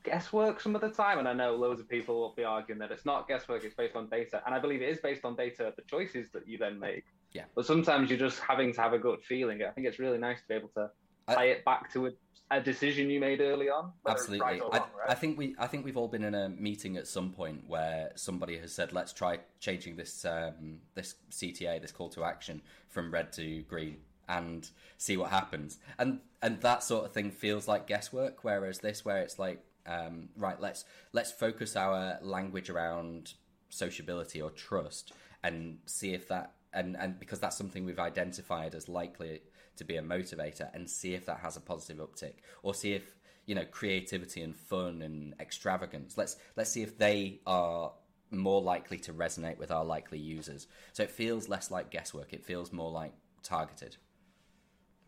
guesswork 0.05 0.61
some 0.61 0.77
of 0.77 0.83
the 0.83 0.91
time, 0.91 1.19
and 1.19 1.27
I 1.27 1.33
know 1.33 1.57
loads 1.57 1.81
of 1.81 1.89
people 1.89 2.21
will 2.21 2.35
be 2.37 2.45
arguing 2.45 2.79
that 2.79 2.93
it's 2.93 3.05
not 3.05 3.27
guesswork; 3.27 3.65
it's 3.65 3.75
based 3.75 3.97
on 3.97 4.09
data, 4.09 4.41
and 4.47 4.55
I 4.55 4.61
believe 4.61 4.83
it 4.83 4.89
is 4.89 5.01
based 5.01 5.25
on 5.25 5.35
data. 5.35 5.73
The 5.75 5.83
choices 5.83 6.31
that 6.31 6.47
you 6.47 6.59
then 6.59 6.79
make. 6.79 7.07
Yeah. 7.33 7.47
But 7.57 7.67
sometimes 7.67 8.09
you're 8.09 8.21
just 8.21 8.39
having 8.39 8.73
to 8.73 8.81
have 8.81 8.93
a 8.93 9.01
gut 9.01 9.25
feeling. 9.25 9.65
I 9.65 9.73
think 9.73 9.89
it's 9.89 9.99
really 9.99 10.19
nice 10.19 10.41
to 10.43 10.47
be 10.47 10.55
able 10.55 10.71
to 10.77 10.91
tie 11.29 11.47
it 11.47 11.65
back 11.65 11.93
to 11.93 12.07
a, 12.07 12.11
a, 12.51 12.61
decision 12.61 13.11
you 13.11 13.21
made 13.21 13.41
early 13.41 13.69
on. 13.69 13.93
Absolutely, 14.07 14.41
right 14.41 14.61
wrong, 14.61 14.71
I, 14.73 14.79
right? 14.79 14.89
I, 15.09 15.15
think 15.15 15.39
we 15.39 15.55
I 15.59 15.67
think 15.67 15.85
we've 15.85 15.97
all 15.97 16.09
been 16.09 16.25
in 16.25 16.35
a 16.35 16.49
meeting 16.49 16.97
at 16.97 17.07
some 17.07 17.31
point 17.31 17.65
where 17.67 18.13
somebody 18.15 18.59
has 18.59 18.73
said, 18.73 18.93
"Let's 18.93 19.13
try 19.13 19.39
changing 19.61 19.97
this 19.97 20.25
um, 20.25 20.79
this 20.95 21.17
CTA, 21.31 21.81
this 21.81 21.93
call 21.93 22.09
to 22.11 22.25
action, 22.25 22.63
from 22.89 23.13
red 23.13 23.33
to 23.35 23.63
green." 23.63 23.99
And 24.29 24.69
see 24.99 25.17
what 25.17 25.31
happens, 25.31 25.79
and 25.99 26.19
and 26.43 26.61
that 26.63 26.83
sort 26.83 27.05
of 27.05 27.13
thing 27.13 27.31
feels 27.31 27.69
like 27.69 27.87
guesswork. 27.87 28.43
Whereas 28.43 28.81
this, 28.81 29.05
where 29.05 29.19
it's 29.19 29.39
like, 29.39 29.65
um, 29.87 30.31
right, 30.37 30.61
let's 30.61 30.85
let's 31.13 31.31
focus 31.31 31.77
our 31.77 32.19
language 32.23 32.69
around 32.69 33.35
sociability 33.69 34.43
or 34.43 34.51
trust, 34.51 35.13
and 35.45 35.79
see 35.87 36.13
if 36.13 36.27
that 36.27 36.55
and 36.73 36.97
and 36.97 37.21
because 37.21 37.39
that's 37.39 37.57
something 37.57 37.85
we've 37.85 38.01
identified 38.01 38.75
as 38.75 38.89
likely 38.89 39.43
to 39.77 39.85
be 39.85 39.97
a 39.97 40.03
motivator 40.03 40.69
and 40.75 40.89
see 40.89 41.15
if 41.15 41.27
that 41.27 41.39
has 41.39 41.57
a 41.57 41.61
positive 41.61 41.99
uptick 41.99 42.35
or 42.63 42.75
see 42.75 42.93
if 42.93 43.17
you 43.47 43.55
know 43.55 43.65
creativity 43.65 44.43
and 44.43 44.57
fun 44.57 45.03
and 45.03 45.35
extravagance. 45.41 46.17
Let's 46.17 46.37
let's 46.57 46.71
see 46.71 46.83
if 46.83 46.99
they 46.99 47.41
are 47.47 47.93
more 48.31 48.61
likely 48.61 48.99
to 48.99 49.13
resonate 49.13 49.59
with 49.59 49.71
our 49.71 49.85
likely 49.85 50.19
users. 50.19 50.67
So 50.93 51.03
it 51.03 51.11
feels 51.11 51.49
less 51.49 51.71
like 51.71 51.91
guesswork. 51.91 52.33
It 52.33 52.45
feels 52.45 52.73
more 52.73 52.91
like 52.91 53.13
targeted. 53.43 53.97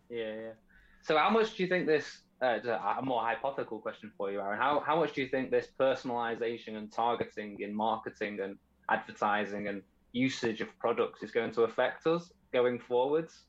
Yeah 0.09 0.35
yeah. 0.35 0.53
So 1.03 1.17
how 1.17 1.31
much 1.31 1.57
do 1.57 1.63
you 1.63 1.69
think 1.69 1.87
this 1.87 2.23
uh, 2.41 2.59
a 2.99 3.03
more 3.03 3.23
hypothetical 3.23 3.79
question 3.79 4.13
for 4.17 4.31
you 4.31 4.41
aaron. 4.41 4.59
How, 4.59 4.81
how 4.81 5.01
much 5.01 5.13
do 5.13 5.23
you 5.23 5.29
think 5.29 5.51
this 5.51 5.69
personalization 5.79 6.77
and 6.77 6.93
targeting 6.93 7.57
in 7.61 7.75
marketing 7.75 8.41
and 8.41 8.57
advertising 8.89 9.69
and 9.69 9.83
usage 10.13 10.61
of 10.61 10.69
products 10.79 11.23
is 11.23 11.31
going 11.31 11.53
to 11.53 11.63
affect 11.63 12.07
us 12.07 12.33
going 12.53 12.79
forwards 12.79 13.43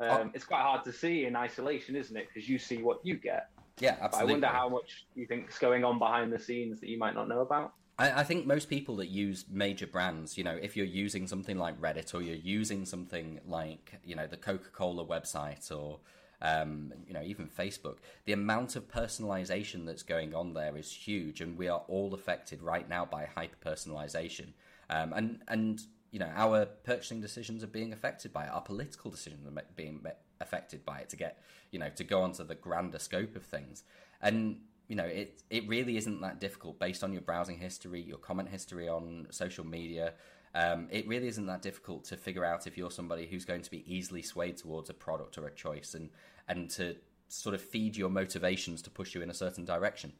um, 0.00 0.08
oh. 0.10 0.30
It's 0.34 0.44
quite 0.44 0.62
hard 0.62 0.84
to 0.84 0.92
see 0.92 1.26
in 1.26 1.36
isolation, 1.36 1.94
isn't 1.96 2.16
it? 2.16 2.28
Because 2.32 2.48
you 2.48 2.58
see 2.58 2.78
what 2.78 3.04
you 3.04 3.16
get. 3.16 3.50
Yeah, 3.78 3.96
absolutely. 4.00 4.10
But 4.10 4.18
I 4.18 4.32
wonder 4.32 4.46
how 4.58 4.68
much 4.68 5.06
you 5.14 5.26
think 5.26 5.48
is 5.48 5.58
going 5.58 5.84
on 5.84 5.98
behind 5.98 6.32
the 6.32 6.38
scenes 6.38 6.80
that 6.80 6.88
you 6.88 6.98
might 6.98 7.14
not 7.14 7.28
know 7.28 7.40
about. 7.40 7.74
I, 7.98 8.20
I 8.20 8.24
think 8.24 8.46
most 8.46 8.68
people 8.68 8.96
that 8.96 9.08
use 9.08 9.44
major 9.50 9.86
brands, 9.86 10.38
you 10.38 10.44
know, 10.44 10.58
if 10.60 10.76
you're 10.76 10.86
using 10.86 11.26
something 11.26 11.58
like 11.58 11.80
Reddit 11.80 12.14
or 12.14 12.22
you're 12.22 12.36
using 12.36 12.84
something 12.84 13.40
like, 13.46 13.94
you 14.04 14.16
know, 14.16 14.26
the 14.26 14.36
Coca 14.36 14.70
Cola 14.70 15.04
website 15.04 15.70
or, 15.70 16.00
um, 16.42 16.92
you 17.06 17.12
know, 17.12 17.22
even 17.22 17.46
Facebook, 17.46 17.98
the 18.24 18.32
amount 18.32 18.74
of 18.76 18.90
personalization 18.90 19.84
that's 19.84 20.02
going 20.02 20.34
on 20.34 20.54
there 20.54 20.76
is 20.76 20.90
huge, 20.90 21.42
and 21.42 21.58
we 21.58 21.68
are 21.68 21.82
all 21.88 22.14
affected 22.14 22.62
right 22.62 22.88
now 22.88 23.04
by 23.04 23.26
hyper 23.26 23.56
personalization. 23.64 24.52
Um, 24.88 25.12
and 25.12 25.40
and 25.48 25.82
you 26.10 26.18
know 26.18 26.30
our 26.34 26.66
purchasing 26.66 27.20
decisions 27.20 27.62
are 27.62 27.68
being 27.68 27.92
affected 27.92 28.32
by 28.32 28.44
it 28.44 28.50
our 28.50 28.60
political 28.60 29.10
decisions 29.10 29.46
are 29.46 29.62
being 29.76 30.04
affected 30.40 30.84
by 30.84 30.98
it 31.00 31.08
to 31.10 31.16
get 31.16 31.42
you 31.70 31.78
know 31.78 31.88
to 31.90 32.04
go 32.04 32.22
onto 32.22 32.44
the 32.44 32.54
grander 32.54 32.98
scope 32.98 33.36
of 33.36 33.44
things. 33.44 33.84
And 34.20 34.60
you 34.88 34.96
know 34.96 35.04
it 35.04 35.42
it 35.50 35.68
really 35.68 35.96
isn't 35.96 36.20
that 36.20 36.40
difficult 36.40 36.78
based 36.78 37.04
on 37.04 37.12
your 37.12 37.22
browsing 37.22 37.58
history 37.58 38.00
your 38.00 38.18
comment 38.18 38.48
history 38.48 38.88
on 38.88 39.26
social 39.30 39.66
media. 39.66 40.14
Um, 40.52 40.88
it 40.90 41.06
really 41.06 41.28
isn't 41.28 41.46
that 41.46 41.62
difficult 41.62 42.02
to 42.06 42.16
figure 42.16 42.44
out 42.44 42.66
if 42.66 42.76
you're 42.76 42.90
somebody 42.90 43.24
who's 43.24 43.44
going 43.44 43.62
to 43.62 43.70
be 43.70 43.84
easily 43.86 44.20
swayed 44.20 44.56
towards 44.56 44.90
a 44.90 44.94
product 44.94 45.38
or 45.38 45.46
a 45.46 45.54
choice 45.54 45.94
and 45.94 46.10
and 46.48 46.68
to 46.70 46.96
sort 47.28 47.54
of 47.54 47.60
feed 47.60 47.96
your 47.96 48.10
motivations 48.10 48.82
to 48.82 48.90
push 48.90 49.14
you 49.14 49.22
in 49.22 49.30
a 49.30 49.34
certain 49.34 49.64
direction. 49.64 50.12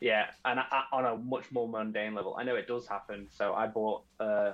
Yeah, 0.00 0.26
and 0.44 0.60
I, 0.60 0.84
on 0.92 1.04
a 1.04 1.16
much 1.16 1.50
more 1.50 1.68
mundane 1.68 2.14
level, 2.14 2.36
I 2.38 2.44
know 2.44 2.54
it 2.54 2.68
does 2.68 2.86
happen. 2.86 3.26
So 3.36 3.54
I 3.54 3.66
bought 3.66 4.04
uh, 4.20 4.52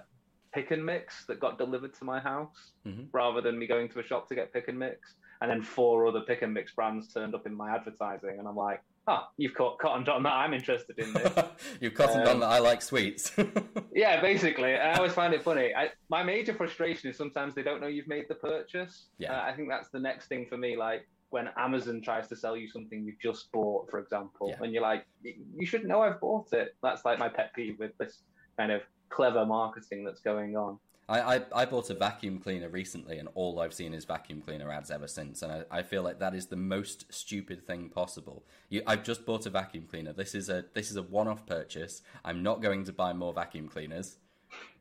pick 0.54 0.70
and 0.70 0.84
mix 0.84 1.26
that 1.26 1.40
got 1.40 1.58
delivered 1.58 1.94
to 1.98 2.04
my 2.04 2.20
house 2.20 2.72
mm-hmm. 2.86 3.02
rather 3.12 3.40
than 3.40 3.58
me 3.58 3.66
going 3.66 3.88
to 3.90 4.00
a 4.00 4.02
shop 4.04 4.28
to 4.28 4.34
get 4.34 4.52
pick 4.52 4.68
and 4.68 4.78
mix. 4.78 5.14
And 5.40 5.50
then 5.50 5.62
four 5.62 6.06
other 6.06 6.20
pick 6.20 6.42
and 6.42 6.54
mix 6.54 6.72
brands 6.72 7.12
turned 7.12 7.34
up 7.34 7.46
in 7.46 7.54
my 7.54 7.74
advertising, 7.74 8.36
and 8.38 8.48
I'm 8.48 8.56
like, 8.56 8.80
oh, 9.08 9.24
you've 9.36 9.54
caught 9.54 9.78
cotton 9.78 10.08
on 10.08 10.22
that 10.22 10.32
I'm 10.32 10.54
interested 10.54 10.98
in 10.98 11.12
this. 11.12 11.32
you've 11.80 11.94
caught 11.94 12.10
um, 12.10 12.28
on 12.28 12.40
that 12.40 12.46
I 12.46 12.58
like 12.60 12.80
sweets. 12.80 13.32
yeah, 13.94 14.20
basically. 14.20 14.74
I 14.74 14.94
always 14.94 15.12
find 15.12 15.34
it 15.34 15.42
funny. 15.42 15.74
I, 15.74 15.90
my 16.08 16.22
major 16.22 16.54
frustration 16.54 17.10
is 17.10 17.16
sometimes 17.16 17.54
they 17.54 17.62
don't 17.62 17.80
know 17.80 17.88
you've 17.88 18.08
made 18.08 18.26
the 18.28 18.36
purchase. 18.36 19.06
Yeah. 19.18 19.34
Uh, 19.34 19.42
I 19.42 19.54
think 19.54 19.68
that's 19.68 19.88
the 19.88 19.98
next 19.98 20.28
thing 20.28 20.46
for 20.48 20.56
me. 20.56 20.76
Like 20.76 21.06
when 21.30 21.48
Amazon 21.58 22.00
tries 22.00 22.28
to 22.28 22.36
sell 22.36 22.56
you 22.56 22.68
something 22.68 23.04
you've 23.04 23.20
just 23.20 23.50
bought, 23.52 23.90
for 23.90 23.98
example, 23.98 24.48
yeah. 24.48 24.64
and 24.64 24.72
you're 24.72 24.82
like, 24.82 25.04
you 25.22 25.66
should 25.66 25.84
know 25.84 26.00
I've 26.00 26.20
bought 26.20 26.52
it. 26.52 26.74
That's 26.82 27.04
like 27.04 27.18
my 27.18 27.28
pet 27.28 27.52
peeve 27.54 27.78
with 27.78 27.96
this 27.98 28.22
kind 28.56 28.72
of 28.72 28.82
clever 29.14 29.46
marketing 29.46 30.04
that's 30.04 30.20
going 30.20 30.56
on. 30.56 30.78
I, 31.08 31.36
I, 31.36 31.42
I 31.54 31.64
bought 31.66 31.90
a 31.90 31.94
vacuum 31.94 32.38
cleaner 32.38 32.68
recently, 32.68 33.18
and 33.18 33.28
all 33.34 33.60
I've 33.60 33.74
seen 33.74 33.92
is 33.92 34.06
vacuum 34.06 34.40
cleaner 34.40 34.72
ads 34.72 34.90
ever 34.90 35.06
since. 35.06 35.42
And 35.42 35.52
I, 35.52 35.64
I 35.70 35.82
feel 35.82 36.02
like 36.02 36.18
that 36.20 36.34
is 36.34 36.46
the 36.46 36.56
most 36.56 37.12
stupid 37.12 37.66
thing 37.66 37.90
possible. 37.90 38.42
You, 38.70 38.82
I've 38.86 39.04
just 39.04 39.26
bought 39.26 39.44
a 39.44 39.50
vacuum 39.50 39.86
cleaner. 39.88 40.14
This 40.14 40.34
is 40.34 40.48
a 40.48 40.64
this 40.72 40.90
is 40.90 40.96
a 40.96 41.02
one 41.02 41.28
off 41.28 41.46
purchase. 41.46 42.02
I'm 42.24 42.42
not 42.42 42.62
going 42.62 42.84
to 42.84 42.92
buy 42.92 43.12
more 43.12 43.34
vacuum 43.34 43.68
cleaners. 43.68 44.16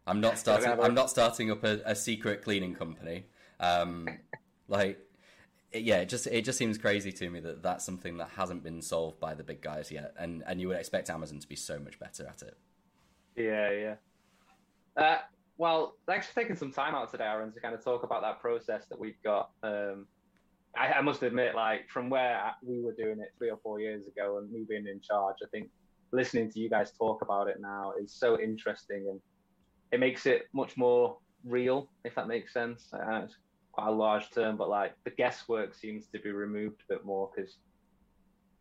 I'm 0.07 0.21
not 0.21 0.37
starting. 0.37 0.71
I'm 0.81 0.93
not 0.93 1.09
starting 1.09 1.51
up 1.51 1.63
a, 1.63 1.81
a 1.85 1.95
secret 1.95 2.41
cleaning 2.41 2.73
company. 2.73 3.25
Um, 3.59 4.07
like, 4.69 4.99
it, 5.71 5.83
yeah, 5.83 5.97
it 5.97 6.09
just 6.09 6.27
it 6.27 6.45
just 6.45 6.57
seems 6.57 6.77
crazy 6.77 7.11
to 7.11 7.29
me 7.29 7.41
that 7.41 7.61
that's 7.61 7.85
something 7.85 8.17
that 8.17 8.29
hasn't 8.37 8.63
been 8.63 8.81
solved 8.81 9.19
by 9.19 9.33
the 9.33 9.43
big 9.43 9.61
guys 9.61 9.91
yet, 9.91 10.13
and 10.17 10.41
and 10.47 10.61
you 10.61 10.69
would 10.69 10.77
expect 10.77 11.09
Amazon 11.09 11.39
to 11.39 11.47
be 11.47 11.57
so 11.57 11.79
much 11.79 11.99
better 11.99 12.25
at 12.25 12.41
it. 12.41 12.57
Yeah, 13.35 13.71
yeah. 13.71 13.95
Uh, 14.95 15.17
well, 15.57 15.95
thanks 16.07 16.27
for 16.27 16.35
taking 16.35 16.55
some 16.55 16.71
time 16.71 16.95
out 16.95 17.11
today, 17.11 17.25
Aaron, 17.25 17.51
to 17.53 17.59
kind 17.59 17.75
of 17.75 17.83
talk 17.83 18.03
about 18.03 18.21
that 18.21 18.39
process 18.39 18.85
that 18.89 18.99
we've 18.99 19.21
got. 19.23 19.51
Um, 19.61 20.07
I, 20.75 20.93
I, 20.93 21.01
must 21.01 21.21
admit, 21.21 21.55
like 21.55 21.89
from 21.89 22.09
where 22.09 22.51
we 22.63 22.81
were 22.81 22.93
doing 22.93 23.19
it 23.19 23.29
three 23.37 23.49
or 23.49 23.57
four 23.61 23.79
years 23.79 24.07
ago, 24.07 24.39
and 24.39 24.51
me 24.51 24.65
being 24.67 24.87
in 24.87 24.99
charge, 25.01 25.37
I 25.43 25.47
think 25.51 25.69
listening 26.11 26.51
to 26.51 26.59
you 26.59 26.69
guys 26.69 26.91
talk 26.91 27.21
about 27.21 27.47
it 27.47 27.57
now 27.59 27.93
is 28.01 28.11
so 28.11 28.39
interesting, 28.39 29.05
and 29.09 29.19
it 29.91 29.99
makes 29.99 30.25
it 30.25 30.43
much 30.53 30.75
more 30.77 31.17
real, 31.45 31.89
if 32.03 32.15
that 32.15 32.27
makes 32.27 32.53
sense. 32.53 32.89
It's 32.91 33.37
quite 33.71 33.87
a 33.87 33.91
large 33.91 34.31
term, 34.31 34.57
but 34.57 34.69
like 34.69 34.93
the 35.03 35.11
guesswork 35.11 35.75
seems 35.75 36.07
to 36.07 36.19
be 36.19 36.31
removed 36.31 36.81
a 36.89 36.93
bit 36.93 37.05
more 37.05 37.29
because 37.35 37.57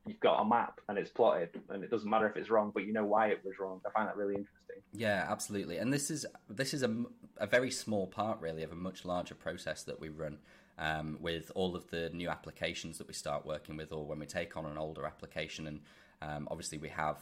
you've 0.06 0.20
got 0.20 0.40
a 0.40 0.44
map 0.44 0.80
and 0.88 0.98
it's 0.98 1.10
plotted 1.10 1.50
and 1.70 1.84
it 1.84 1.90
doesn't 1.90 2.08
matter 2.08 2.28
if 2.28 2.36
it's 2.36 2.50
wrong 2.50 2.70
but 2.74 2.84
you 2.84 2.92
know 2.92 3.04
why 3.04 3.28
it 3.28 3.40
was 3.44 3.58
wrong. 3.58 3.80
I 3.86 3.90
find 3.90 4.08
that 4.08 4.16
really 4.16 4.34
interesting. 4.34 4.82
Yeah 4.92 5.26
absolutely. 5.28 5.78
And 5.78 5.92
this 5.92 6.10
is 6.10 6.26
this 6.48 6.74
is 6.74 6.82
a, 6.82 6.94
a 7.38 7.46
very 7.46 7.70
small 7.70 8.06
part 8.06 8.40
really 8.40 8.62
of 8.62 8.72
a 8.72 8.76
much 8.76 9.04
larger 9.04 9.34
process 9.34 9.82
that 9.84 10.00
we 10.00 10.08
run 10.08 10.38
um, 10.78 11.18
with 11.20 11.52
all 11.54 11.76
of 11.76 11.88
the 11.90 12.10
new 12.10 12.28
applications 12.28 12.98
that 12.98 13.06
we 13.06 13.14
start 13.14 13.46
working 13.46 13.76
with 13.76 13.92
or 13.92 14.04
when 14.04 14.18
we 14.18 14.26
take 14.26 14.56
on 14.56 14.66
an 14.66 14.78
older 14.78 15.06
application. 15.06 15.66
And 15.66 15.80
um, 16.20 16.48
obviously 16.50 16.78
we 16.78 16.88
have 16.88 17.18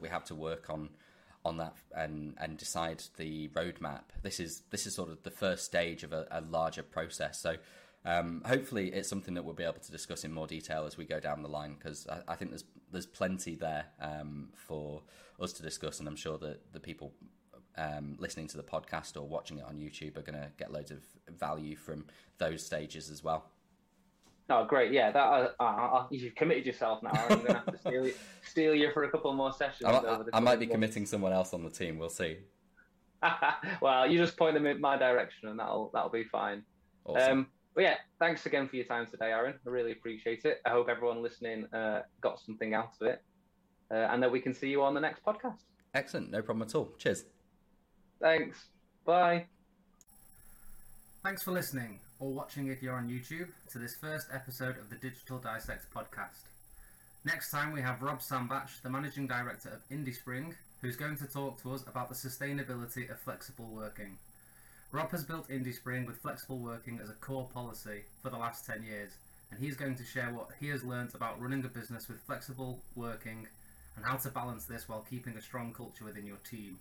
we 0.00 0.08
have 0.08 0.24
to 0.24 0.34
work 0.34 0.68
on 0.70 0.90
on 1.44 1.58
that 1.58 1.76
and 1.94 2.34
and 2.38 2.56
decide 2.56 3.02
the 3.16 3.48
roadmap. 3.48 4.02
This 4.22 4.40
is 4.40 4.62
this 4.70 4.86
is 4.86 4.94
sort 4.94 5.10
of 5.10 5.22
the 5.22 5.30
first 5.30 5.64
stage 5.64 6.02
of 6.02 6.12
a, 6.12 6.26
a 6.30 6.40
larger 6.40 6.82
process. 6.82 7.38
So 7.38 7.56
um, 8.06 8.40
hopefully, 8.46 8.92
it's 8.92 9.08
something 9.08 9.34
that 9.34 9.44
we'll 9.44 9.54
be 9.54 9.64
able 9.64 9.74
to 9.74 9.90
discuss 9.90 10.24
in 10.24 10.32
more 10.32 10.46
detail 10.46 10.86
as 10.86 10.96
we 10.96 11.04
go 11.04 11.18
down 11.18 11.42
the 11.42 11.48
line 11.48 11.74
because 11.74 12.06
I, 12.06 12.32
I, 12.32 12.36
think 12.36 12.52
there's 12.52 12.64
there's 12.92 13.04
plenty 13.04 13.56
there 13.56 13.86
um, 14.00 14.50
for 14.54 15.02
us 15.40 15.52
to 15.54 15.62
discuss, 15.62 15.98
and 15.98 16.08
I'm 16.08 16.14
sure 16.14 16.38
that 16.38 16.72
the 16.72 16.78
people 16.78 17.12
um, 17.76 18.16
listening 18.20 18.46
to 18.48 18.56
the 18.56 18.62
podcast 18.62 19.16
or 19.16 19.26
watching 19.26 19.58
it 19.58 19.64
on 19.64 19.76
YouTube 19.76 20.16
are 20.16 20.22
going 20.22 20.40
to 20.40 20.48
get 20.56 20.72
loads 20.72 20.92
of 20.92 21.00
value 21.36 21.74
from 21.74 22.06
those 22.38 22.64
stages 22.64 23.10
as 23.10 23.24
well. 23.24 23.46
Oh, 24.48 24.64
great! 24.64 24.92
Yeah, 24.92 25.10
that 25.10 25.18
uh, 25.18 25.48
uh, 25.58 25.64
uh 25.64 26.06
you've 26.12 26.36
committed 26.36 26.64
yourself 26.64 27.02
now. 27.02 27.10
I'm 27.12 27.28
going 27.28 27.46
to 27.46 27.54
have 27.54 27.66
to 27.66 27.78
steal, 27.78 28.08
steal 28.44 28.74
you 28.76 28.92
for 28.92 29.02
a 29.02 29.10
couple 29.10 29.32
more 29.32 29.52
sessions. 29.52 29.84
I, 29.84 30.20
I 30.32 30.38
might 30.38 30.60
be 30.60 30.66
months. 30.66 30.74
committing 30.74 31.06
someone 31.06 31.32
else 31.32 31.52
on 31.52 31.64
the 31.64 31.70
team. 31.70 31.98
We'll 31.98 32.08
see. 32.08 32.36
well, 33.82 34.08
you 34.08 34.16
just 34.16 34.36
point 34.36 34.54
them 34.54 34.66
in 34.66 34.80
my 34.80 34.96
direction, 34.96 35.48
and 35.48 35.58
that'll 35.58 35.90
that'll 35.92 36.10
be 36.10 36.22
fine. 36.22 36.62
Awesome. 37.04 37.38
Um, 37.38 37.46
but 37.76 37.82
yeah, 37.82 37.96
thanks 38.18 38.46
again 38.46 38.66
for 38.66 38.76
your 38.76 38.86
time 38.86 39.06
today, 39.06 39.30
Aaron. 39.30 39.54
I 39.64 39.70
really 39.70 39.92
appreciate 39.92 40.46
it. 40.46 40.62
I 40.64 40.70
hope 40.70 40.88
everyone 40.88 41.22
listening 41.22 41.66
uh, 41.74 42.00
got 42.22 42.40
something 42.40 42.72
out 42.72 42.94
of 43.00 43.06
it, 43.06 43.22
uh, 43.90 44.08
and 44.10 44.22
that 44.22 44.32
we 44.32 44.40
can 44.40 44.54
see 44.54 44.68
you 44.68 44.82
on 44.82 44.94
the 44.94 45.00
next 45.00 45.22
podcast. 45.22 45.60
Excellent, 45.94 46.30
no 46.30 46.40
problem 46.40 46.66
at 46.66 46.74
all. 46.74 46.88
Cheers. 46.98 47.24
Thanks. 48.18 48.64
Bye. 49.04 49.44
Thanks 51.22 51.42
for 51.42 51.50
listening 51.50 52.00
or 52.18 52.30
watching 52.30 52.68
if 52.68 52.82
you're 52.82 52.94
on 52.94 53.08
YouTube 53.08 53.48
to 53.70 53.78
this 53.78 53.94
first 53.94 54.28
episode 54.32 54.78
of 54.78 54.88
the 54.88 54.96
Digital 54.96 55.38
Dissect 55.38 55.92
podcast. 55.94 56.46
Next 57.26 57.50
time 57.50 57.72
we 57.72 57.82
have 57.82 58.00
Rob 58.00 58.20
Sambach, 58.20 58.80
the 58.82 58.88
managing 58.88 59.26
director 59.26 59.68
of 59.68 59.86
IndieSpring, 59.94 60.54
who's 60.80 60.96
going 60.96 61.16
to 61.18 61.26
talk 61.26 61.60
to 61.62 61.74
us 61.74 61.82
about 61.86 62.08
the 62.08 62.14
sustainability 62.14 63.10
of 63.10 63.18
flexible 63.18 63.68
working. 63.70 64.16
Rob 64.96 65.10
has 65.10 65.24
built 65.24 65.50
IndieSpring 65.50 66.06
with 66.06 66.22
flexible 66.22 66.56
working 66.56 66.98
as 67.02 67.10
a 67.10 67.20
core 67.20 67.46
policy 67.52 68.04
for 68.22 68.30
the 68.30 68.38
last 68.38 68.64
10 68.64 68.82
years, 68.82 69.10
and 69.50 69.60
he's 69.60 69.76
going 69.76 69.94
to 69.94 70.02
share 70.02 70.32
what 70.32 70.48
he 70.58 70.68
has 70.68 70.82
learned 70.82 71.14
about 71.14 71.38
running 71.38 71.62
a 71.66 71.68
business 71.68 72.08
with 72.08 72.22
flexible 72.22 72.80
working 72.94 73.46
and 73.94 74.06
how 74.06 74.16
to 74.16 74.30
balance 74.30 74.64
this 74.64 74.88
while 74.88 75.04
keeping 75.10 75.36
a 75.36 75.42
strong 75.42 75.74
culture 75.74 76.06
within 76.06 76.26
your 76.26 76.38
team. 76.50 76.78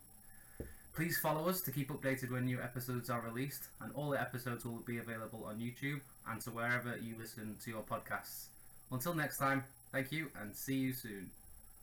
Please 0.96 1.18
follow 1.18 1.50
us 1.50 1.60
to 1.60 1.72
keep 1.72 1.90
updated 1.90 2.32
when 2.32 2.46
new 2.46 2.62
episodes 2.62 3.10
are 3.10 3.20
released, 3.20 3.64
and 3.82 3.92
all 3.96 4.12
the 4.12 4.22
episodes 4.22 4.64
will 4.64 4.80
be 4.88 4.98
available 4.98 5.44
on 5.46 5.60
YouTube 5.60 6.00
and 6.26 6.40
to 6.40 6.52
wherever 6.52 6.96
you 6.96 7.16
listen 7.20 7.58
to 7.66 7.70
your 7.70 7.84
podcasts. 7.84 8.46
Until 8.94 9.14
next 9.14 9.40
time, 9.40 9.66
thank 9.92 10.14
you 10.14 10.32
and 10.40 10.56
see 10.56 10.76
you 10.76 10.94
soon. 10.94 11.32